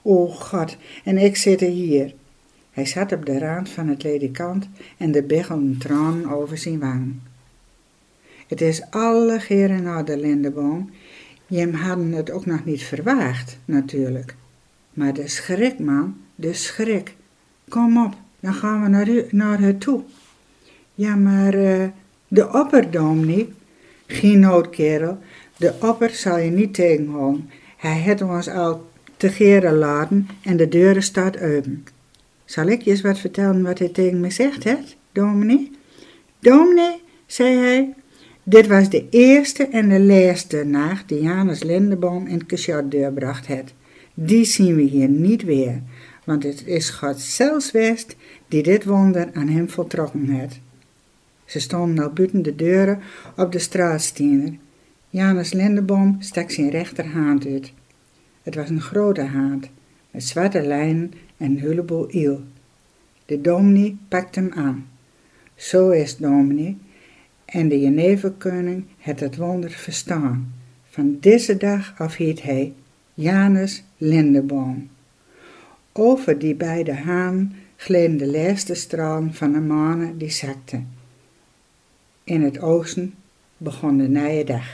O 0.02 0.28
God, 0.28 0.78
en 1.04 1.18
ik 1.18 1.36
zit 1.36 1.60
hier. 1.60 2.14
Hij 2.72 2.86
zat 2.86 3.12
op 3.12 3.26
de 3.26 3.40
rand 3.40 3.70
van 3.70 3.88
het 3.88 4.04
ledikant 4.04 4.70
en 4.98 5.12
de 5.12 5.24
biggelden 5.24 5.78
tranen 5.78 6.30
over 6.30 6.58
zijn 6.58 6.80
wang. 6.80 7.14
Het 8.48 8.62
is 8.62 8.82
alle 8.90 9.40
geren 9.40 9.84
naar 9.84 10.06
de 10.06 10.18
lindeboom. 10.18 10.90
Jem 11.48 11.74
hadden 11.74 12.12
het 12.12 12.32
ook 12.32 12.46
nog 12.46 12.66
niet 12.66 12.84
verwaagd, 12.84 13.58
natuurlijk. 13.66 14.36
Maar 14.94 15.14
de 15.14 15.28
schrik, 15.28 15.80
man, 15.80 16.16
de 16.36 16.54
schrik. 16.54 17.16
Kom 17.70 18.06
op, 18.06 18.16
dan 18.40 18.54
gaan 18.54 18.84
we 18.84 18.90
naar, 18.90 19.10
u, 19.10 19.26
naar 19.30 19.62
haar 19.62 19.78
toe. 19.78 20.04
Ja, 20.96 21.16
maar 21.16 21.56
uh, 21.56 21.86
de 22.28 22.54
opperdom 22.54 23.26
Geen 24.08 24.40
noodkerel, 24.40 25.18
de 25.58 25.74
opper 25.82 26.10
zal 26.10 26.38
je 26.38 26.52
niet 26.52 26.74
tegenhouden. 26.74 27.50
Hij 27.78 27.98
heeft 27.98 28.22
ons 28.22 28.50
al 28.50 28.86
te 29.18 29.30
geren 29.30 29.78
laten 29.78 30.28
en 30.42 30.58
de 30.58 30.68
deuren 30.68 31.04
staat 31.04 31.42
open. 31.42 31.86
Zal 32.46 32.68
ik 32.68 32.82
je 32.82 32.92
eens 32.92 33.02
wat 33.02 33.20
vertellen 33.20 33.64
wat 33.64 33.80
hij 33.80 33.90
tegen 33.90 34.20
me 34.20 34.30
zegt, 34.30 34.64
hè, 34.64 34.76
dominee? 35.12 35.72
Dominee, 36.40 37.02
zei 37.26 37.58
hij, 37.58 37.94
dit 38.44 38.68
was 38.68 38.90
de 38.90 39.06
eerste 39.10 39.68
en 39.68 39.90
de 39.90 40.00
laatste 40.00 40.64
nacht 40.64 41.10
die 41.10 41.22
Janus 41.22 41.64
Lindeboom 41.64 42.28
in 42.28 42.44
het 42.48 42.92
deurbracht 42.92 43.46
heeft. 43.46 43.74
Die 44.14 44.46
zien 44.46 44.76
we 44.76 44.82
hier 44.82 45.10
niet 45.10 45.44
weer, 45.44 45.82
want 46.24 46.44
het 46.44 46.64
is 46.66 46.90
God 46.90 47.20
zelfs 47.20 47.72
west 47.72 48.16
die 48.48 48.64
dit 48.64 48.86
wonder 48.86 49.30
aan 49.34 49.48
hem 49.48 49.70
voltrokken 49.70 50.30
heeft. 50.30 50.60
Ze 51.48 51.60
stonden 51.60 51.96
nou 51.96 52.12
buiten 52.14 52.42
de 52.42 52.56
deuren 52.56 53.00
op 53.38 53.52
de 53.52 53.60
straatstiener. 53.60 54.54
Janus 55.10 55.54
Lindeboom 55.54 56.16
stak 56.20 56.52
zijn 56.52 56.70
rechterhand 56.70 57.46
uit. 57.46 57.74
Het 58.44 58.56
was 58.56 58.70
een 58.70 58.82
grote 58.82 59.24
hand, 59.24 59.70
met 60.12 60.24
zwarte 60.24 60.62
lijnen 60.62 61.14
en 61.38 61.52
een 61.52 61.60
heleboel 61.60 62.12
iel. 62.12 62.42
De 63.26 63.42
dominee 63.42 63.98
pakte 64.08 64.40
hem 64.40 64.52
aan. 64.54 64.88
Zo 65.56 65.90
is 65.90 66.18
dominee, 66.18 66.78
en 67.46 67.68
de 67.68 67.80
Geneverkoning 67.80 68.86
het 68.98 69.20
het 69.20 69.36
wonder 69.36 69.70
verstaan. 69.70 70.54
Van 70.90 71.18
deze 71.20 71.58
dag 71.58 71.94
af 71.98 72.16
heet 72.16 72.42
hij 72.42 72.74
Janus 73.14 73.84
Lindeboom. 73.98 74.90
Over 75.92 76.40
die 76.40 76.56
beide 76.56 76.94
haan 76.94 77.56
gleden 77.76 78.18
de 78.18 78.28
laatste 78.28 78.74
stralen 78.74 79.34
van 79.34 79.52
de 79.52 79.60
manen 79.60 80.18
die 80.18 80.32
zakten. 80.32 80.97
In 82.28 82.44
het 82.44 82.62
oosten 82.62 83.14
begon 83.58 83.98
de 83.98 84.08
nieuwe 84.08 84.44
dag. 84.44 84.66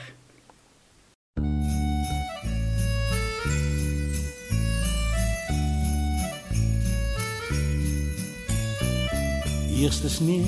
Eerste 9.76 10.10
sneeuw 10.10 10.46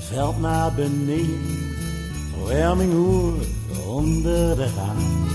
veld 0.00 0.40
naar 0.40 0.72
beneden, 0.74 1.74
verwarming 2.32 2.92
hoor 2.92 3.34
onder 3.86 4.56
de 4.56 4.68
raam. 4.76 5.28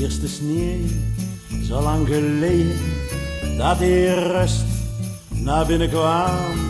Eerste 0.00 0.28
sneeuw, 0.28 0.86
zo 1.62 1.82
lang 1.82 2.06
geleden, 2.06 2.78
dat 3.58 3.78
die 3.78 4.14
rust 4.14 4.64
naar 5.28 5.66
binnen 5.66 5.88
kwam. 5.88 6.68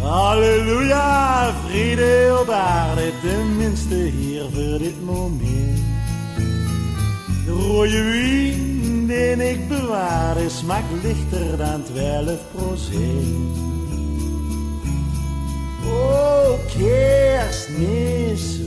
Halleluja, 0.00 1.49
vrede 1.70 2.38
op 2.40 2.48
aarde, 2.50 3.12
tenminste 3.22 3.94
hier 3.94 4.42
voor 4.42 4.78
dit 4.78 5.04
moment. 5.04 5.78
De 7.46 7.52
rode 7.52 8.02
wien 8.02 9.06
die 9.06 9.50
ik 9.50 9.68
bewaar, 9.68 10.36
smaakt 10.46 11.02
lichter 11.02 11.56
dan 11.56 11.82
12 11.82 12.38
procent. 12.54 13.58
Oh, 15.86 16.50
kerstmis 16.78 18.60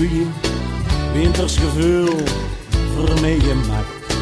wend. 0.00 0.34
Winters 1.12 1.56
buien 1.58 1.72
wintersgevoel 1.72 2.24
voor 2.94 3.20
mij 3.20 3.38
gemaakt. 3.38 4.14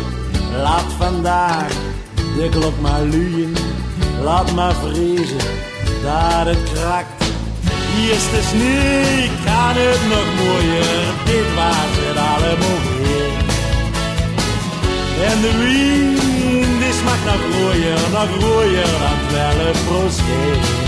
Laat 0.63 0.93
vandaag 0.99 1.69
de 2.37 2.49
klok 2.51 2.81
maar 2.81 3.01
luien, 3.01 3.53
laat 4.23 4.55
maar 4.55 4.75
vrezen 4.75 5.51
dat 6.03 6.47
het 6.47 6.73
krakt. 6.73 7.25
Eerste 8.01 8.43
sneeuw 8.43 9.31
kan 9.45 9.75
het 9.77 10.03
nog 10.13 10.29
mooier, 10.39 11.07
dit 11.25 11.55
was 11.55 11.95
het 12.05 12.17
allemaal 12.17 12.81
weer. 12.99 13.47
En 15.31 15.41
de 15.41 15.53
wind 15.59 16.81
die 16.81 16.93
smaakt 16.93 17.25
nog 17.25 17.43
rooier, 17.53 18.01
nog 18.13 18.41
rooier 18.41 18.91
dan 19.03 19.29
12 19.29 19.85
procent. 19.87 20.88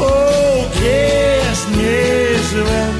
Oh, 0.00 0.64
kerstmiswen. 0.80 2.94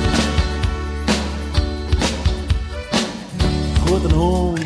Grote 3.84 4.14
hond, 4.14 4.58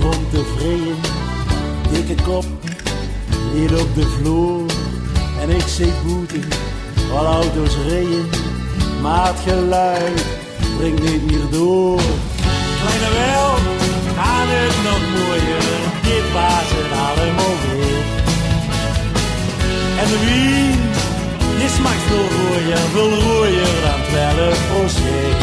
grond 0.00 0.30
tevreden, 0.30 0.96
dikke 1.92 2.22
kop, 2.22 2.44
hier 3.52 3.80
op 3.80 3.94
de 3.94 4.06
vloer. 4.06 4.66
En 5.40 5.50
ik 5.50 5.64
zie 5.66 5.92
boete, 6.04 6.38
al 7.12 7.26
auto's 7.26 7.76
reden, 7.88 8.28
maar 9.02 9.26
het 9.26 9.36
geluid 9.46 10.24
brengt 10.78 11.02
niet 11.02 11.30
meer 11.30 11.50
door. 11.50 12.00
Kleine 12.80 13.10
wel, 13.18 13.54
gaan 14.16 14.48
het 14.48 14.76
nog 14.84 15.00
mooier, 15.14 15.62
dit 16.02 16.26
was 16.32 16.68
het 16.76 16.90
allemaal 17.06 17.56
weer. 17.66 18.02
En 19.98 20.06
de 20.08 20.18
smaakt 21.68 22.02
veel 22.06 22.28
rooier, 22.28 22.78
veel 22.92 23.20
rooier 23.20 23.80
dan 23.82 24.02
12 24.10 24.58
procent. 24.68 25.42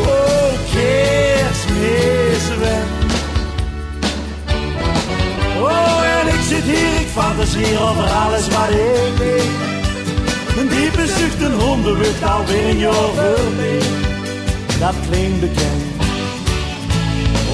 Oh, 0.00 0.52
kerstmiswen. 0.72 2.82
Oh, 5.60 6.02
en 6.20 6.26
ik 6.26 6.40
zit 6.48 6.62
hier, 6.62 7.00
ik 7.00 7.08
fantaseer 7.12 7.82
over 7.82 8.04
alles 8.04 8.48
wat 8.48 8.68
ik 8.68 9.16
weet. 9.18 9.50
Een 10.58 10.68
diepe 10.68 11.06
zucht, 11.06 11.42
een 11.42 11.60
hondenwucht, 11.60 12.22
alweer 12.22 12.68
een 12.68 12.78
jaar. 12.78 12.92
Dat 14.78 14.94
klinkt 15.08 15.40
bekend. 15.40 15.82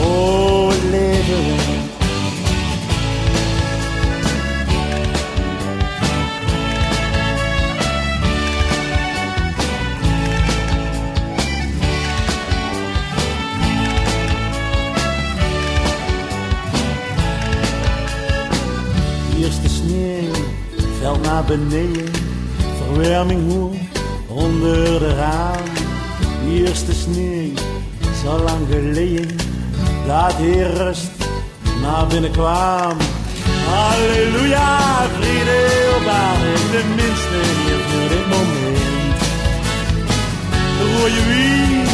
Oh, 0.03 0.69
het 0.69 0.83
leven 0.91 1.60
naar 21.49 22.11
verwarming 22.77 23.53
hoog 23.53 23.75
onder 24.29 24.99
de 24.99 25.15
raam. 25.15 25.65
Eerste 26.49 26.93
sneeuw 26.93 27.53
is 28.01 28.29
al 28.29 28.39
lang 28.39 28.67
geleden, 28.71 29.37
dat 30.07 30.35
hier 30.35 30.75
rust 30.75 31.11
naar 31.81 32.07
binnen 32.07 32.31
kwam. 32.31 32.97
Halleluja, 33.67 34.79
vrede 35.19 35.61
op 35.97 36.07
aarde, 36.07 36.53
tenminste 36.71 37.39
hier 37.61 37.81
voor 37.89 38.09
dit 38.09 38.27
moment. 38.35 39.21
De 40.79 40.97
rode 40.97 41.23
wien, 41.29 41.85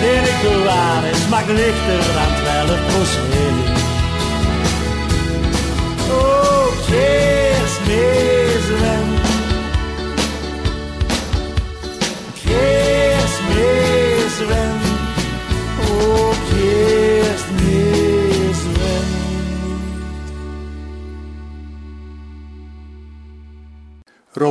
die 0.00 0.20
ik 0.32 0.38
bewaar, 0.42 1.02
smaakt 1.26 1.48
lichter 1.48 2.02
dan 2.14 2.32
12 2.66 2.80
procent. 2.86 3.78
Oh. 6.10 7.49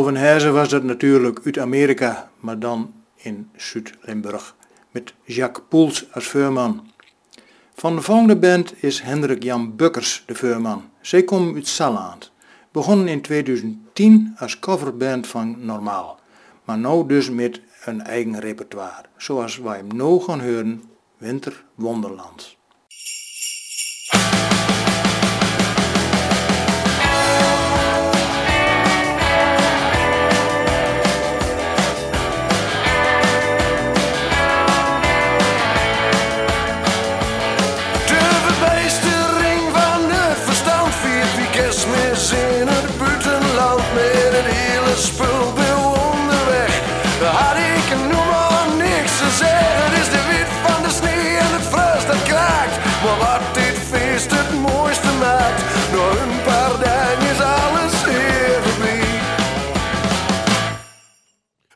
Oh, 0.09 0.15
Hezen 0.15 0.53
was 0.53 0.69
dat 0.69 0.83
natuurlijk 0.83 1.39
uit 1.45 1.59
Amerika, 1.59 2.29
maar 2.39 2.59
dan 2.59 2.93
in 3.15 3.49
Zuid-Limburg, 3.55 4.55
met 4.91 5.13
Jacques 5.23 5.65
Poels 5.69 6.13
als 6.13 6.27
veurman. 6.27 6.91
Van 7.75 7.95
de 7.95 8.01
volgende 8.01 8.35
band 8.35 8.83
is 8.83 9.01
Hendrik 9.01 9.43
Jan 9.43 9.75
Bukkers 9.75 10.23
de 10.25 10.35
veurman. 10.35 10.89
Zij 11.01 11.23
komen 11.23 11.55
uit 11.55 11.67
Salland. 11.67 12.31
Begonnen 12.71 13.07
in 13.07 13.21
2010 13.21 14.35
als 14.37 14.59
coverband 14.59 15.27
van 15.27 15.65
Normaal, 15.65 16.19
maar 16.63 16.77
nu 16.77 17.05
dus 17.05 17.29
met 17.29 17.61
een 17.85 18.01
eigen 18.01 18.39
repertoire, 18.39 19.05
zoals 19.17 19.57
wij 19.57 19.77
hem 19.77 19.87
nu 19.87 20.19
gaan 20.19 20.41
horen, 20.41 20.83
Winter 21.17 21.63
Wonderland. 21.75 22.58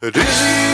Het 0.04 0.73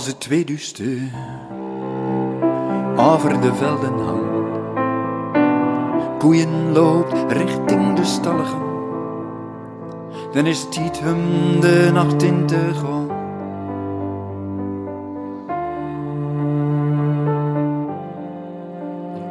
Als 0.00 0.08
het 0.08 0.20
tweeduiste 0.20 0.98
over 2.96 3.40
de 3.40 3.54
velden 3.54 3.98
hangt, 3.98 4.58
koeien 6.18 6.72
loopt 6.72 7.32
richting 7.32 7.96
de 7.96 8.04
stallen 8.04 8.46
dan 10.32 10.46
is 10.46 10.60
het 10.60 11.00
om 11.06 11.60
de 11.60 11.90
nacht 11.92 12.22
in 12.22 12.46
te 12.46 12.70
gaan. 12.74 13.08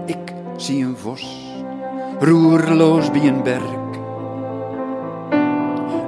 Ik 0.05 0.33
zie 0.55 0.85
een 0.85 0.97
vos, 0.97 1.53
roerloos 2.19 3.11
bij 3.11 3.27
een 3.27 3.43
berg. 3.43 3.77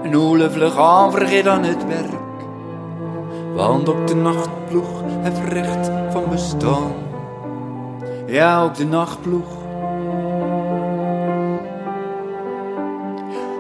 Een 0.03 0.15
ole 0.15 0.51
vlug 0.51 0.73
vergeet 1.11 1.47
aan 1.47 1.63
het 1.63 1.87
werk. 1.87 2.20
Want 3.67 3.89
ook 3.89 4.07
de 4.07 4.15
nachtploeg 4.15 5.03
heeft 5.21 5.53
recht 5.53 5.91
van 6.09 6.23
bestaan. 6.29 6.91
Ja, 8.27 8.63
ook 8.63 8.75
de 8.75 8.85
nachtploeg. 8.85 9.47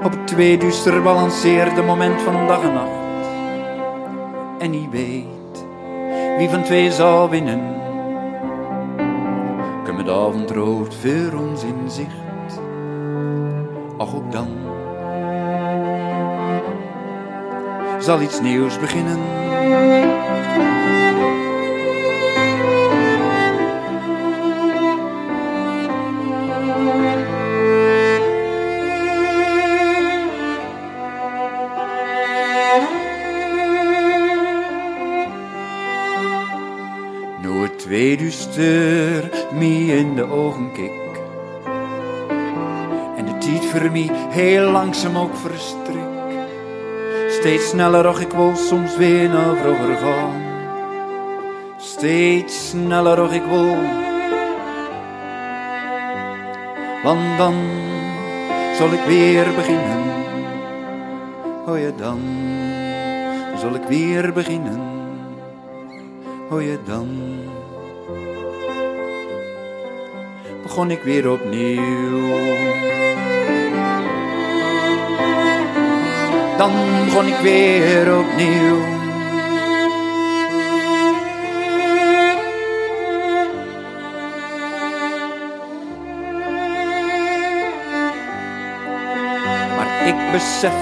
Op 0.03 0.11
het 0.11 0.27
tweeduister 0.27 1.01
balanceert 1.01 1.85
moment 1.85 2.21
van 2.21 2.47
dag 2.47 2.61
en 2.61 2.73
nacht. 2.73 3.27
En 4.59 4.71
die 4.71 4.87
weet 4.91 5.65
wie 6.37 6.49
van 6.49 6.63
twee 6.63 6.91
zal 6.91 7.29
winnen. 7.29 7.61
Kom 9.85 9.97
het 9.97 10.09
avondrood 10.09 10.95
voor 10.95 11.39
ons 11.39 11.63
in 11.63 11.89
zicht. 11.89 12.61
Ach, 13.97 14.15
ook 14.15 14.31
dan 14.31 14.47
zal 17.99 18.21
iets 18.21 18.41
nieuws 18.41 18.79
beginnen. 18.79 19.50
Tweeduister 37.91 39.29
mij 39.53 39.85
in 39.85 40.15
de 40.15 40.29
ogen 40.29 40.71
kik. 40.71 40.91
En 43.17 43.25
de 43.25 43.37
tijd 43.39 43.65
voor 43.65 43.91
mij 43.91 44.09
heel 44.29 44.71
langzaam 44.71 45.17
ook 45.17 45.35
verstrik. 45.35 46.10
Steeds 47.41 47.69
sneller 47.69 48.05
och 48.05 48.21
ik 48.21 48.31
wil 48.31 48.55
soms 48.55 48.97
weer 48.97 49.29
naar 49.29 49.55
vroeger 49.55 49.95
gaan. 49.95 50.41
Steeds 51.77 52.69
sneller 52.69 53.19
och 53.19 53.33
ik 53.33 53.43
wil. 53.43 53.75
Want 57.03 57.37
dan 57.37 57.53
zal 58.77 58.93
ik 58.93 59.03
weer 59.07 59.45
beginnen. 59.55 60.01
Hoor 61.65 61.77
je 61.77 61.95
dan, 61.95 62.19
zal 63.57 63.73
ik 63.73 63.83
weer 63.87 64.33
beginnen. 64.33 64.81
Hoor 66.49 66.63
je 66.63 66.77
dan. 66.85 67.07
Begon 70.63 70.91
ik 70.91 71.03
weer 71.03 71.31
opnieuw. 71.31 73.30
Dan 76.61 77.05
begon 77.05 77.27
ik 77.27 77.39
weer 77.39 78.19
opnieuw. 78.19 78.79
Maar 89.75 90.07
ik 90.07 90.31
besef, 90.31 90.73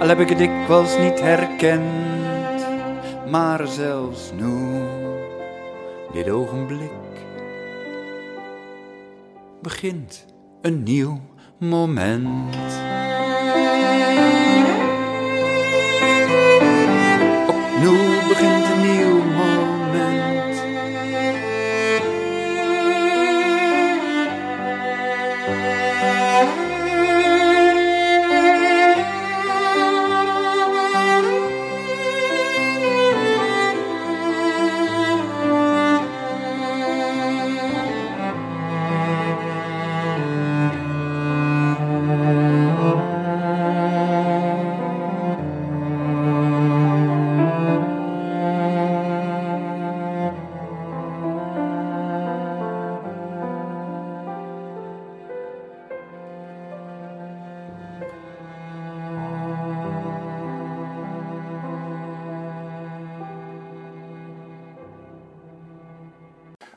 al 0.00 0.08
heb 0.08 0.20
ik 0.20 0.28
het 0.28 0.38
dikwijls 0.38 0.98
niet 0.98 1.20
herkend, 1.20 2.66
maar 3.30 3.66
zelfs 3.66 4.32
nu, 4.32 4.82
dit 6.12 6.30
ogenblik, 6.30 6.90
begint 9.62 10.26
een 10.62 10.82
nieuw 10.82 11.20
moment. 11.58 12.54
Begint 18.38 18.66
een 18.66 18.80
nieuw 18.80 19.15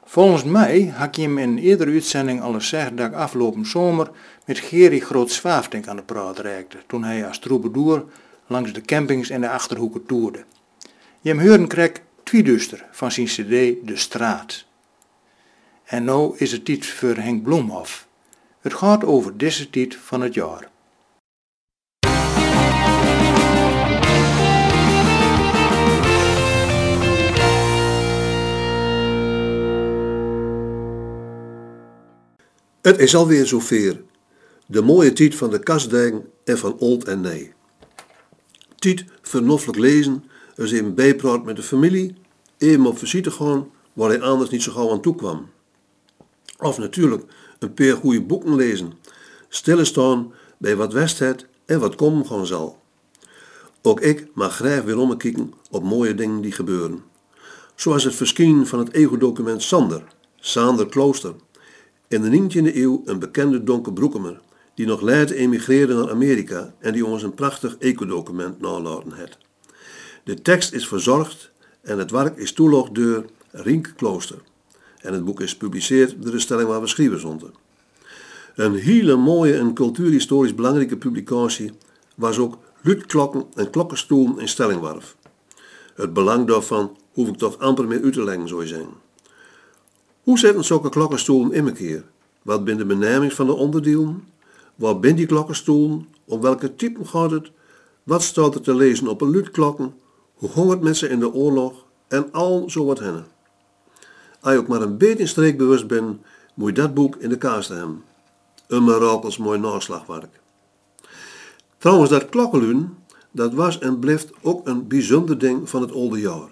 Volgens 0.10 0.44
mij 0.44 0.94
had 0.96 1.16
je 1.16 1.22
hem 1.22 1.38
in 1.38 1.50
een 1.50 1.58
eerdere 1.58 1.92
uitzending 1.92 2.42
al 2.42 2.54
eens 2.54 2.68
zeggen 2.68 2.96
dat 2.96 3.08
ik 3.08 3.14
afgelopen 3.14 3.66
zomer 3.66 4.12
met 4.46 4.60
Gerry 4.60 5.00
Groot-Zwaafdink 5.00 5.88
aan 5.88 5.96
de 5.96 6.02
praat 6.02 6.40
reikte, 6.40 6.78
toen 6.88 7.04
hij 7.04 7.28
als 7.28 7.40
troubadour 7.40 8.04
langs 8.48 8.74
de 8.74 8.82
campings 8.82 9.30
en 9.30 9.42
de 9.42 9.50
Achterhoeken 9.50 10.06
toerde. 10.06 10.44
Je 11.22 11.30
hem 11.30 11.48
hoorde 11.48 11.68
kreeg 11.68 11.92
Tweeduster 12.24 12.86
van 12.92 13.12
zijn 13.12 13.26
cd 13.26 13.48
De 13.88 13.94
Straat. 13.94 14.66
En 15.84 16.04
nou 16.04 16.38
is 16.38 16.52
het 16.52 16.66
tijd 16.66 16.86
voor 16.86 17.16
Henk 17.16 17.44
Bloemhof. 17.44 18.08
Het 18.62 18.74
gaat 18.74 19.06
over 19.06 19.38
deze 19.38 19.70
tijd 19.70 19.96
van 19.96 20.22
het 20.22 20.34
jaar. 20.34 20.70
Het 32.82 33.00
is 33.00 33.16
alweer 33.16 33.46
zover. 33.46 34.02
De 34.66 34.82
mooie 34.82 35.14
tijd 35.14 35.36
van 35.36 35.50
de 35.50 35.60
kastdijk 35.60 36.16
en 36.44 36.58
van 36.58 36.78
old 36.78 37.04
en 37.04 37.22
nee. 37.22 37.54
Tijd 38.76 39.06
vernoffelijk 39.22 39.78
lezen, 39.80 40.24
eens 40.56 40.72
even 40.72 40.96
bijpraat 40.96 41.44
met 41.44 41.56
de 41.56 41.64
familie, 41.64 42.16
even 42.58 42.86
op 42.86 42.98
visite 42.98 43.32
gaan 43.32 43.70
waar 43.94 44.10
hij 44.10 44.22
anders 44.22 44.50
niet 44.50 44.64
zo 44.64 44.72
gauw 44.72 44.92
aan 44.92 45.02
toe 45.02 45.16
kwam. 45.16 45.50
Of 46.58 46.78
natuurlijk 46.78 47.24
een 47.60 47.74
paar 47.74 47.96
goede 47.96 48.22
boeken 48.22 48.56
lezen. 48.56 48.94
stilstaan 49.50 50.34
bij 50.58 50.76
wat 50.76 50.94
west 50.94 51.22
en 51.66 51.80
wat 51.80 51.96
komen 51.96 52.26
gewoon 52.26 52.46
zal. 52.46 52.80
Ook 53.82 54.00
ik 54.02 54.28
mag 54.34 54.56
graag 54.56 54.84
weer 54.84 54.98
omkijken 54.98 55.54
op 55.70 55.84
mooie 55.84 56.16
dingen 56.16 56.42
die 56.42 56.52
gebeuren. 56.52 57.04
Zoals 57.76 58.04
het 58.04 58.16
verschijnen 58.16 58.68
van 58.68 58.80
het 58.80 58.94
ego-document 58.94 59.64
Sander, 59.64 60.04
Sander 60.40 60.88
Klooster. 60.88 61.34
In 62.10 62.22
de 62.22 62.42
19e 62.42 62.76
eeuw 62.76 63.02
een 63.06 63.20
bekende 63.20 63.64
donkerbroekemer, 63.64 64.42
die 64.74 64.86
nog 64.86 65.02
later 65.02 65.36
emigreerde 65.36 65.94
naar 65.94 66.10
Amerika 66.10 66.74
en 66.80 66.94
die 66.94 67.06
ons 67.06 67.24
een 67.24 67.34
prachtig 67.34 67.78
eco-document 67.78 68.62
nalaten 68.62 69.14
heeft. 69.14 69.38
De 70.24 70.42
tekst 70.42 70.74
is 70.74 70.88
verzorgd 70.88 71.52
en 71.82 71.98
het 71.98 72.12
werk 72.12 72.38
is 72.38 72.54
toelogd 72.54 72.96
door 72.96 73.26
Rienk 73.52 73.94
Klooster. 73.96 74.38
En 75.02 75.14
het 75.14 75.26
boek 75.26 75.42
is 75.42 75.52
gepubliceerd 75.52 76.24
door 76.24 76.32
de 76.32 76.40
stelling 76.40 76.70
waar 76.70 76.82
we 76.82 77.18
zonden. 77.18 77.54
Een 78.56 78.76
hele 78.76 79.16
mooie 79.16 79.58
en 79.58 79.74
cultuurhistorisch 79.74 80.56
belangrijke 80.56 80.98
publicatie 80.98 81.72
was 82.16 82.38
ook 82.38 82.58
luidklokken 82.82 83.46
en 83.56 83.70
klokkenstoelen 83.70 84.40
in 84.40 84.48
Stellingwarf. 84.48 85.16
Het 85.96 86.14
belang 86.14 86.48
daarvan 86.48 86.98
hoef 87.14 87.28
ik 87.28 87.38
toch 87.38 87.58
amper 87.58 87.88
meer 87.88 88.04
uit 88.04 88.14
te 88.14 88.24
leggen, 88.24 88.48
zou 88.48 88.62
je 88.62 88.68
zeggen. 88.68 89.09
Hoe 90.30 90.40
zetten 90.40 90.64
zulke 90.64 90.90
klokkenstoelen 90.90 91.52
in 91.52 91.68
elkaar? 91.68 92.04
Wat 92.42 92.62
zijn 92.66 92.78
de 92.78 92.86
benamingen 92.86 93.36
van 93.36 93.46
de 93.46 93.54
onderdelen? 93.54 94.24
Wat 94.76 94.98
zijn 95.02 95.16
die 95.16 95.26
klokkenstoelen? 95.26 96.08
Om 96.26 96.42
welke 96.42 96.76
type 96.76 97.06
gaat 97.06 97.32
het? 97.32 97.52
Wat 98.04 98.22
staat 98.22 98.56
er 98.56 98.62
te 98.62 98.76
lezen 98.76 99.08
op 99.08 99.22
een 99.22 99.32
luidklokken? 99.32 99.94
Hoe 100.34 100.50
ging 100.50 100.70
het 100.70 100.82
met 100.82 100.98
ze 100.98 101.10
in 101.10 101.20
de 101.20 101.34
oorlog? 101.34 101.86
En 102.08 102.32
al 102.32 102.70
zo 102.70 102.86
wat 102.86 103.00
hennen. 103.00 103.26
Als 104.40 104.54
je 104.54 104.60
ook 104.60 104.68
maar 104.68 104.82
een 104.82 104.98
beetje 104.98 105.18
in 105.18 105.28
streek 105.28 105.58
bewust 105.58 105.88
bent, 105.88 106.18
moet 106.54 106.68
je 106.68 106.82
dat 106.82 106.94
boek 106.94 107.16
in 107.16 107.30
de 107.30 107.38
kaast 107.38 107.70
hebben. 107.70 108.04
Een 108.68 108.84
mirakels 108.84 109.38
mooi 109.38 109.60
naslagwerk. 109.60 110.40
Trouwens, 111.78 112.10
dat 112.10 112.30
klokkenluiden, 112.30 112.98
dat 113.32 113.54
was 113.54 113.80
en 113.80 114.00
blijft 114.00 114.32
ook 114.42 114.68
een 114.68 114.88
bijzonder 114.88 115.38
ding 115.38 115.70
van 115.70 115.82
het 115.82 115.92
oude 115.92 116.20
jaar. 116.20 116.50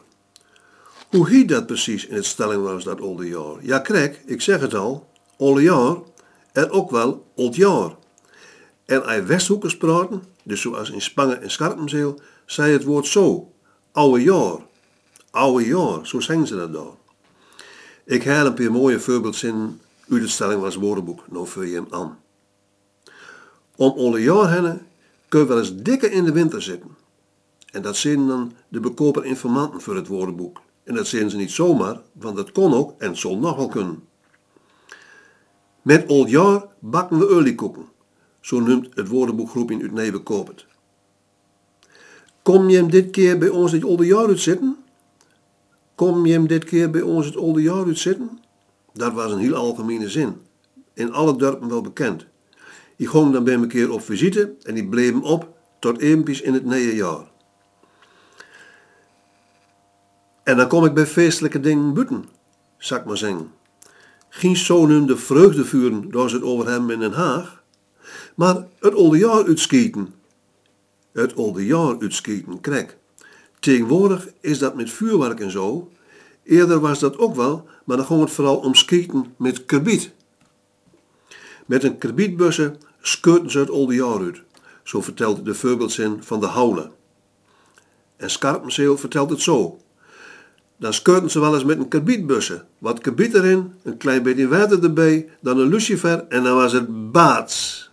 Hoe 1.08 1.30
heet 1.30 1.50
dat 1.50 1.66
precies 1.66 2.06
in 2.06 2.16
het 2.16 2.26
stelling 2.26 2.64
was 2.64 2.84
dat 2.84 3.02
oude 3.02 3.28
jaar? 3.28 3.56
Ja, 3.62 3.80
kijk, 3.80 4.22
ik 4.26 4.42
zeg 4.42 4.60
het 4.60 4.74
al, 4.74 5.10
oude 5.38 5.62
jaar 5.62 5.96
en 6.52 6.70
ook 6.70 6.92
wel 6.92 7.26
oud 7.36 7.56
jaar. 7.56 7.96
En 8.86 9.06
als 9.06 9.26
Westhoekers 9.26 9.78
praten, 9.78 10.24
dus 10.44 10.62
zoals 10.62 10.90
in 10.90 11.02
Spangen 11.02 11.42
en 11.42 11.52
Scherpenzeel, 11.52 12.20
zei 12.46 12.72
het 12.72 12.84
woord 12.84 13.06
zo, 13.06 13.52
oude 13.92 14.24
jaar. 14.24 14.58
Oude 15.32 15.66
jaar, 15.68 16.08
zo 16.08 16.20
zeggen 16.20 16.48
ze 16.48 16.56
dat 16.56 16.74
dan. 16.74 16.98
Ik 18.06 18.24
haal 18.24 18.46
een 18.46 18.54
paar 18.54 18.72
mooie 18.72 19.00
voorbeeldzinnen 19.00 19.82
uit 20.10 20.22
de 20.22 20.28
stelling 20.28 20.74
woordenboek, 20.74 21.24
nou 21.30 21.48
vul 21.48 21.64
je 21.64 21.76
hem 21.76 21.88
aan. 21.90 22.20
Om 23.76 23.94
oude 23.98 24.22
jaar 24.22 24.52
heen 24.52 24.82
kun 25.28 25.40
je 25.40 25.46
wel 25.46 25.60
eens 25.60 25.76
dikker 25.76 26.12
in 26.12 26.26
de 26.26 26.32
winter 26.32 26.62
zitten. 26.62 26.96
En 27.72 27.82
dat 27.82 27.96
zijn 27.96 28.28
dan 28.28 28.54
de 28.68 28.80
bekoper 28.80 29.26
informanten 29.26 29.82
voor 29.82 29.96
het 29.96 30.08
woordenboek. 30.08 30.66
En 30.88 30.94
dat 30.94 31.08
zijn 31.08 31.30
ze 31.30 31.38
niet 31.38 31.52
zomaar, 31.52 32.02
want 32.12 32.36
dat 32.36 32.52
kon 32.52 32.74
ook 32.74 32.94
en 32.98 33.18
zal 33.18 33.38
nog 33.38 33.70
kunnen. 33.70 34.04
Met 35.82 36.10
old 36.10 36.30
jaar 36.30 36.66
bakken 36.80 37.20
we 37.20 37.30
oliekoeken. 37.30 37.86
Zo 38.40 38.60
noemt 38.60 38.88
het 38.94 39.08
woordenboekgroep 39.08 39.72
in 39.72 39.82
Utnebe 39.82 40.20
Kopert. 40.20 40.68
Kom 42.42 42.70
je 42.70 42.78
hem 42.78 42.90
dit 42.90 43.10
keer 43.10 43.38
bij 43.38 43.50
ons 43.50 43.72
het 43.72 43.84
oude 43.84 44.06
jaar 44.06 44.28
uit 44.28 44.40
zitten? 44.40 44.78
Kom 45.96 46.26
je 46.26 46.34
hem 46.34 46.48
dit 46.48 46.64
keer 46.64 46.90
bij 46.90 47.02
ons 47.02 47.26
het 47.26 47.38
oude 47.38 47.62
jaar 47.62 47.86
uit 47.86 48.00
zitten? 48.00 48.40
Dat 48.94 49.14
was 49.14 49.32
een 49.32 49.40
heel 49.40 49.56
algemene 49.56 50.10
zin. 50.10 50.36
In 50.94 51.14
alle 51.14 51.36
dorpen 51.38 51.70
wel 51.70 51.82
bekend. 51.82 52.26
Die 52.96 53.08
ging 53.08 53.32
dan 53.34 53.44
bij 53.44 53.54
een 53.54 53.68
keer 53.68 53.92
op 53.92 54.02
visite 54.02 54.56
en 54.62 54.74
die 54.74 54.88
bleven 54.88 55.22
op 55.22 55.58
tot 55.80 55.98
eempjes 55.98 56.42
in 56.42 56.54
het 56.54 56.66
nieuwe 56.66 56.96
jaar. 56.96 57.36
En 60.48 60.58
dan 60.58 60.68
kom 60.68 60.86
ik 60.86 60.94
bij 60.94 61.06
feestelijke 61.06 61.60
dingen 61.60 61.94
buiten, 61.94 62.26
zal 62.78 62.98
ik 62.98 63.06
maar 63.06 63.18
zeggen. 63.18 63.52
Geen 64.30 64.58
zonen 64.58 65.06
de 65.06 65.18
vreugdevuren 65.18 66.12
door 66.12 66.32
het 66.32 66.42
over 66.42 66.68
hem 66.68 66.90
in 66.90 67.00
Den 67.00 67.12
Haag, 67.12 67.64
maar 68.36 68.68
het 68.80 68.96
oude 68.96 69.18
jaar 69.18 69.46
uitschieten. 69.46 70.14
Het 71.12 71.36
oude 71.36 71.66
jaar 71.66 72.00
uitschieten, 72.00 72.62
kijk. 72.62 72.98
Tegenwoordig 73.60 74.28
is 74.42 74.60
dat 74.60 74.76
met 74.76 74.90
vuurwerk 74.92 75.40
en 75.40 75.52
zo. 75.52 75.92
Eerder 76.44 76.80
was 76.80 77.00
dat 77.00 77.18
ook 77.18 77.36
wel, 77.36 77.68
maar 77.84 77.98
dan 77.98 78.06
ging 78.06 78.22
het 78.22 78.32
vooral 78.32 78.58
om 78.58 78.76
schieten 78.76 79.34
met 79.38 79.66
kerbiet. 79.66 80.12
Met 81.66 81.84
een 81.84 81.98
kerbietbussen 81.98 82.78
scheurten 83.02 83.52
ze 83.52 83.60
het 83.60 83.72
oude 83.72 83.96
jaar 83.96 84.20
uit. 84.20 84.42
Zo 84.84 85.02
vertelt 85.02 85.46
de 85.46 85.54
voorbeeldzin 85.54 86.24
van 86.24 86.40
de 86.40 86.48
Houle. 86.48 86.92
En 88.18 88.30
Scarpenzeel 88.30 88.98
vertelt 88.98 89.30
het 89.30 89.42
zo. 89.42 89.80
Dan 90.78 90.94
scheurten 90.94 91.30
ze 91.30 91.40
wel 91.40 91.54
eens 91.54 91.64
met 91.64 91.78
een 91.78 91.88
kerbietbussen. 91.88 92.68
Wat 92.78 93.00
kerbiet 93.00 93.34
erin, 93.34 93.74
een 93.84 93.98
klein 93.98 94.24
beetje 94.24 94.48
water 94.48 94.84
erbij, 94.84 95.30
dan 95.42 95.60
een 95.60 95.68
lucifer 95.68 96.26
en 96.28 96.44
dan 96.44 96.56
was 96.56 96.72
het 96.72 97.12
baats. 97.12 97.90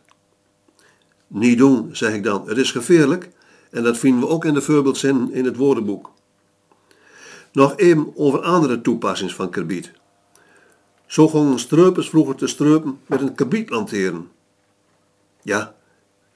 Niet 1.27 1.59
doen, 1.59 1.89
zeg 1.93 2.15
ik 2.15 2.23
dan. 2.23 2.49
Het 2.49 2.59
is 2.59 2.71
gevaarlijk. 2.71 3.31
En 3.71 3.83
dat 3.83 3.99
vinden 3.99 4.21
we 4.21 4.29
ook 4.29 4.45
in 4.45 4.55
de 4.55 4.61
voorbeeldzin 4.61 5.33
in 5.33 5.45
het 5.45 5.57
woordenboek. 5.57 6.11
Nog 7.53 7.77
even 7.77 8.13
over 8.17 8.43
andere 8.43 8.81
toepassingen 8.81 9.35
van 9.35 9.51
kerbiet. 9.51 9.93
Zo 11.07 11.29
gingen 11.29 11.59
streupers 11.59 12.09
vroeger 12.09 12.35
te 12.35 12.47
streupen 12.47 12.99
met 13.07 13.21
een 13.21 13.35
kerbietlanteern. 13.35 14.29
Ja, 15.43 15.75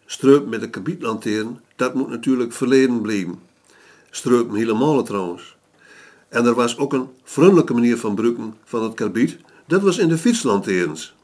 streupen 0.06 0.48
met 0.48 0.62
een 0.62 0.70
kerbietlanteern, 0.70 1.60
dat 1.76 1.94
moet 1.94 2.08
natuurlijk 2.08 2.52
verleden 2.52 3.00
blijven. 3.00 3.40
Streupen 4.10 4.56
helemaal 4.56 5.02
trouwens. 5.02 5.56
En 6.28 6.46
er 6.46 6.54
was 6.54 6.78
ook 6.78 6.92
een 6.92 7.08
vriendelijke 7.24 7.74
manier 7.74 7.96
van 7.96 8.10
gebruiken 8.10 8.54
van 8.64 8.82
het 8.82 8.94
karbiet, 8.94 9.36
dat 9.66 9.82
was 9.82 9.98
in 9.98 10.08
de 10.08 10.18
fietslanteerns. 10.18 11.14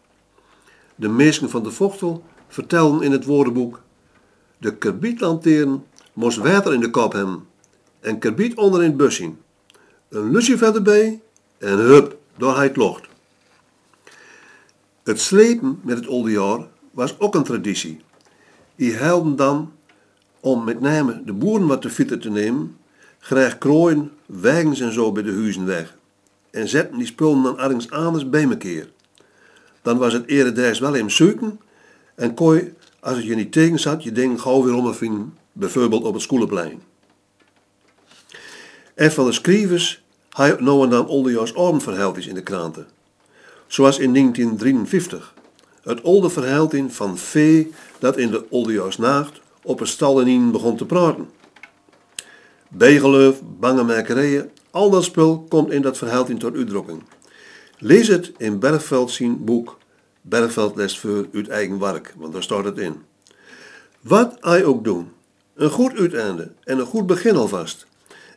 De 0.94 1.08
meesten 1.08 1.50
van 1.50 1.62
de 1.62 1.70
Vochtel 1.70 2.24
vertelden 2.48 3.02
in 3.02 3.12
het 3.12 3.24
woordenboek: 3.24 3.80
De 4.58 4.76
karbietlanteern 4.76 5.84
moest 6.12 6.38
water 6.38 6.72
in 6.74 6.80
de 6.80 6.90
kop 6.90 7.12
hebben 7.12 7.46
en 8.00 8.18
karbiet 8.18 8.56
onder 8.56 8.82
in 8.82 8.88
het 8.88 8.96
busje. 8.96 9.32
Een 10.08 10.30
lucifer 10.30 10.74
erbij 10.74 11.20
en 11.58 11.78
hup, 11.78 12.18
door 12.36 12.56
hij 12.56 12.66
het 12.66 12.76
locht. 12.76 13.08
Het 15.02 15.20
slepen 15.20 15.80
met 15.82 15.98
het 15.98 16.08
oude 16.08 16.30
jaar 16.30 16.66
was 16.90 17.20
ook 17.20 17.34
een 17.34 17.42
traditie. 17.42 18.00
Die 18.76 18.92
helden 18.92 19.36
dan, 19.36 19.72
om 20.40 20.64
met 20.64 20.80
name 20.80 21.22
de 21.24 21.32
boeren 21.32 21.66
wat 21.66 21.82
te 21.82 21.90
fietsen 21.90 22.20
te 22.20 22.30
nemen, 22.30 22.76
graag 23.18 23.58
krooien, 23.58 24.12
wagens 24.26 24.80
en 24.80 24.92
zo 24.92 25.12
bij 25.12 25.22
de 25.22 25.32
huizen 25.32 25.66
weg. 25.66 25.96
En 26.50 26.68
zetten 26.68 26.98
die 26.98 27.06
spullen 27.06 27.42
dan 27.42 27.58
ergens 27.58 27.90
anders 27.90 28.28
bij 28.28 28.42
elkaar. 28.42 28.86
Dan 29.82 29.98
was 29.98 30.12
het 30.12 30.26
eerder 30.26 30.54
wel 30.80 30.94
in 30.94 31.10
zoeken 31.10 31.60
en 32.14 32.34
je, 32.34 32.72
als 33.00 33.16
het 33.16 33.24
je 33.24 33.34
niet 33.34 33.52
tegen 33.52 33.78
zat, 33.78 34.02
je 34.02 34.12
ding 34.12 34.40
gauw 34.40 34.62
weer 34.62 34.74
omvinden, 34.74 35.34
bijvoorbeeld 35.52 36.04
op 36.04 36.14
het 36.14 36.22
schoolplein. 36.22 36.82
En 38.94 39.12
van 39.12 39.24
de 39.24 39.32
schrijvers 39.32 40.02
had 40.28 40.46
je 40.46 40.64
nou 40.64 40.84
en 40.84 40.90
dan 40.90 41.06
armverhaaltjes 41.54 42.26
in 42.26 42.34
de 42.34 42.42
kranten. 42.42 42.86
Zoals 43.66 43.98
in 43.98 44.12
1953. 44.12 45.34
Het 45.82 46.02
oude 46.02 46.30
verhaaltje 46.30 46.84
van 46.88 47.18
vee 47.18 47.72
dat 47.98 48.16
in 48.16 48.30
de 48.30 48.50
Oldejaarsnacht 48.50 49.40
op 49.62 49.80
een 49.80 49.86
stallenien 49.86 50.50
begon 50.50 50.76
te 50.76 50.86
praten. 50.86 51.28
Bijgeloof, 52.76 53.40
bangemakerijen, 53.58 54.50
al 54.70 54.90
dat 54.90 55.04
spul 55.04 55.46
komt 55.48 55.70
in 55.70 55.82
dat 55.82 55.98
verhaaltje 55.98 56.36
tot 56.36 56.56
uitdrukking. 56.56 57.02
Lees 57.78 58.08
het 58.08 58.32
in 58.36 58.58
Bergveld 58.58 59.10
zien 59.10 59.44
boek 59.44 59.78
Bergveld 60.20 60.76
les 60.76 60.98
voor 60.98 61.26
uit 61.34 61.48
eigen 61.48 61.78
werk, 61.78 62.14
want 62.16 62.32
daar 62.32 62.42
staat 62.42 62.64
het 62.64 62.78
in. 62.78 63.02
Wat 64.00 64.36
hij 64.40 64.64
ook 64.64 64.84
doen, 64.84 65.08
een 65.54 65.70
goed 65.70 65.98
uiteinde 65.98 66.50
en 66.64 66.78
een 66.78 66.86
goed 66.86 67.06
begin 67.06 67.36
alvast. 67.36 67.86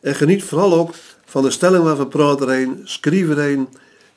En 0.01 0.15
geniet 0.15 0.43
vooral 0.43 0.73
ook 0.73 0.93
van 1.25 1.43
de 1.43 1.51
stelling 1.51 1.83
waar 1.83 1.97
we 1.97 2.07
praten 2.07 2.49
heen, 2.49 2.81
schrijven 2.83 3.41
heen. 3.41 3.67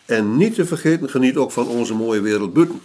En 0.07 0.37
niet 0.37 0.55
te 0.55 0.67
vergeten, 0.67 1.11
geniet 1.11 1.37
ook 1.37 1.51
van 1.51 1.69
onze 1.69 1.95
mooie 1.95 2.21
wereld 2.21 2.53
buiten. 2.53 2.81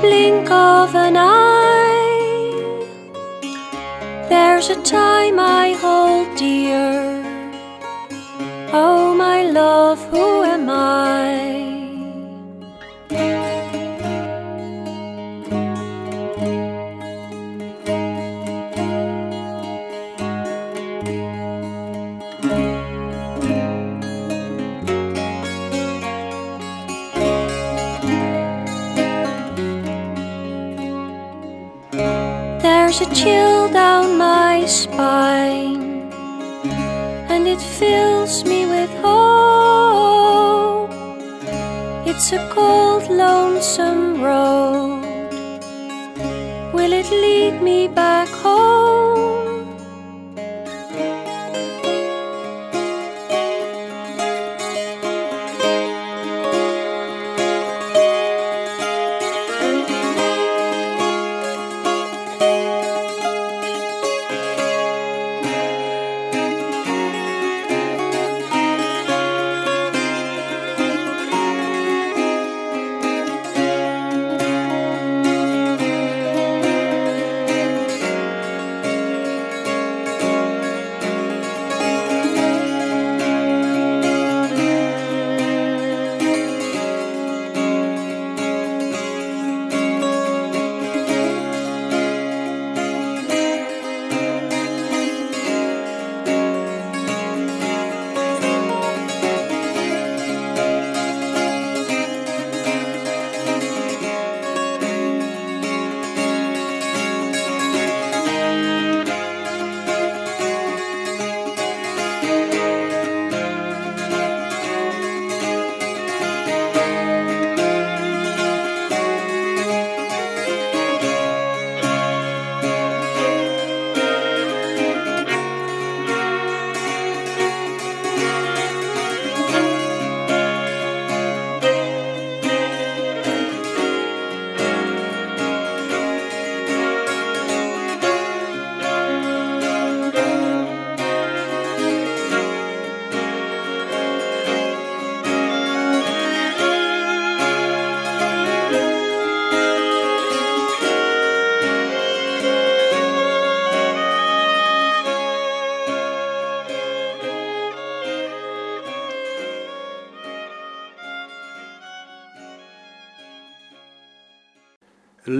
Blink 0.00 0.50
of 0.50 0.94
an 0.94 1.16
eye, 1.16 2.86
There's 4.28 4.70
a 4.70 4.80
time 4.82 5.38
I 5.38 5.72
hold 5.82 6.36
dear. 6.36 6.89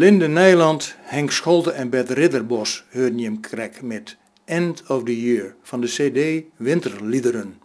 Linde 0.01 0.29
Nijland, 0.29 0.95
Henk 1.01 1.31
Scholte 1.31 1.71
en 1.71 1.91
Bert 1.91 2.11
Ridderbos 2.11 2.85
hoorden 2.93 3.19
je 3.19 3.41
krek 3.41 3.83
met 3.83 4.17
End 4.45 4.83
of 4.89 5.03
the 5.03 5.21
Year 5.21 5.55
van 5.63 5.81
de 5.81 5.87
CD 5.87 6.45
Winterliederen. 6.57 7.61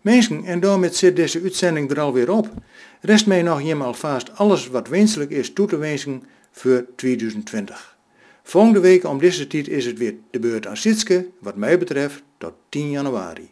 Mensen, 0.00 0.44
en 0.44 0.60
daarmee 0.60 0.92
zit 0.92 1.16
deze 1.16 1.40
uitzending 1.42 1.90
er 1.90 2.00
alweer 2.00 2.30
op. 2.30 2.50
Rest 3.00 3.26
mij 3.26 3.42
nog 3.42 3.62
jemals 3.62 3.86
alvast 3.86 4.36
alles 4.36 4.68
wat 4.68 4.88
wenselijk 4.88 5.30
is 5.30 5.52
toe 5.52 5.66
te 5.66 5.76
wensen 5.76 6.22
voor 6.50 6.86
2020. 6.96 7.96
Volgende 8.42 8.80
week 8.80 9.04
om 9.04 9.18
deze 9.18 9.46
tijd 9.46 9.68
is 9.68 9.86
het 9.86 9.98
weer 9.98 10.14
de 10.30 10.38
beurt 10.38 10.66
aan 10.66 10.76
Sitske, 10.76 11.26
wat 11.40 11.56
mij 11.56 11.78
betreft 11.78 12.22
tot 12.38 12.52
10 12.68 12.90
januari. 12.90 13.50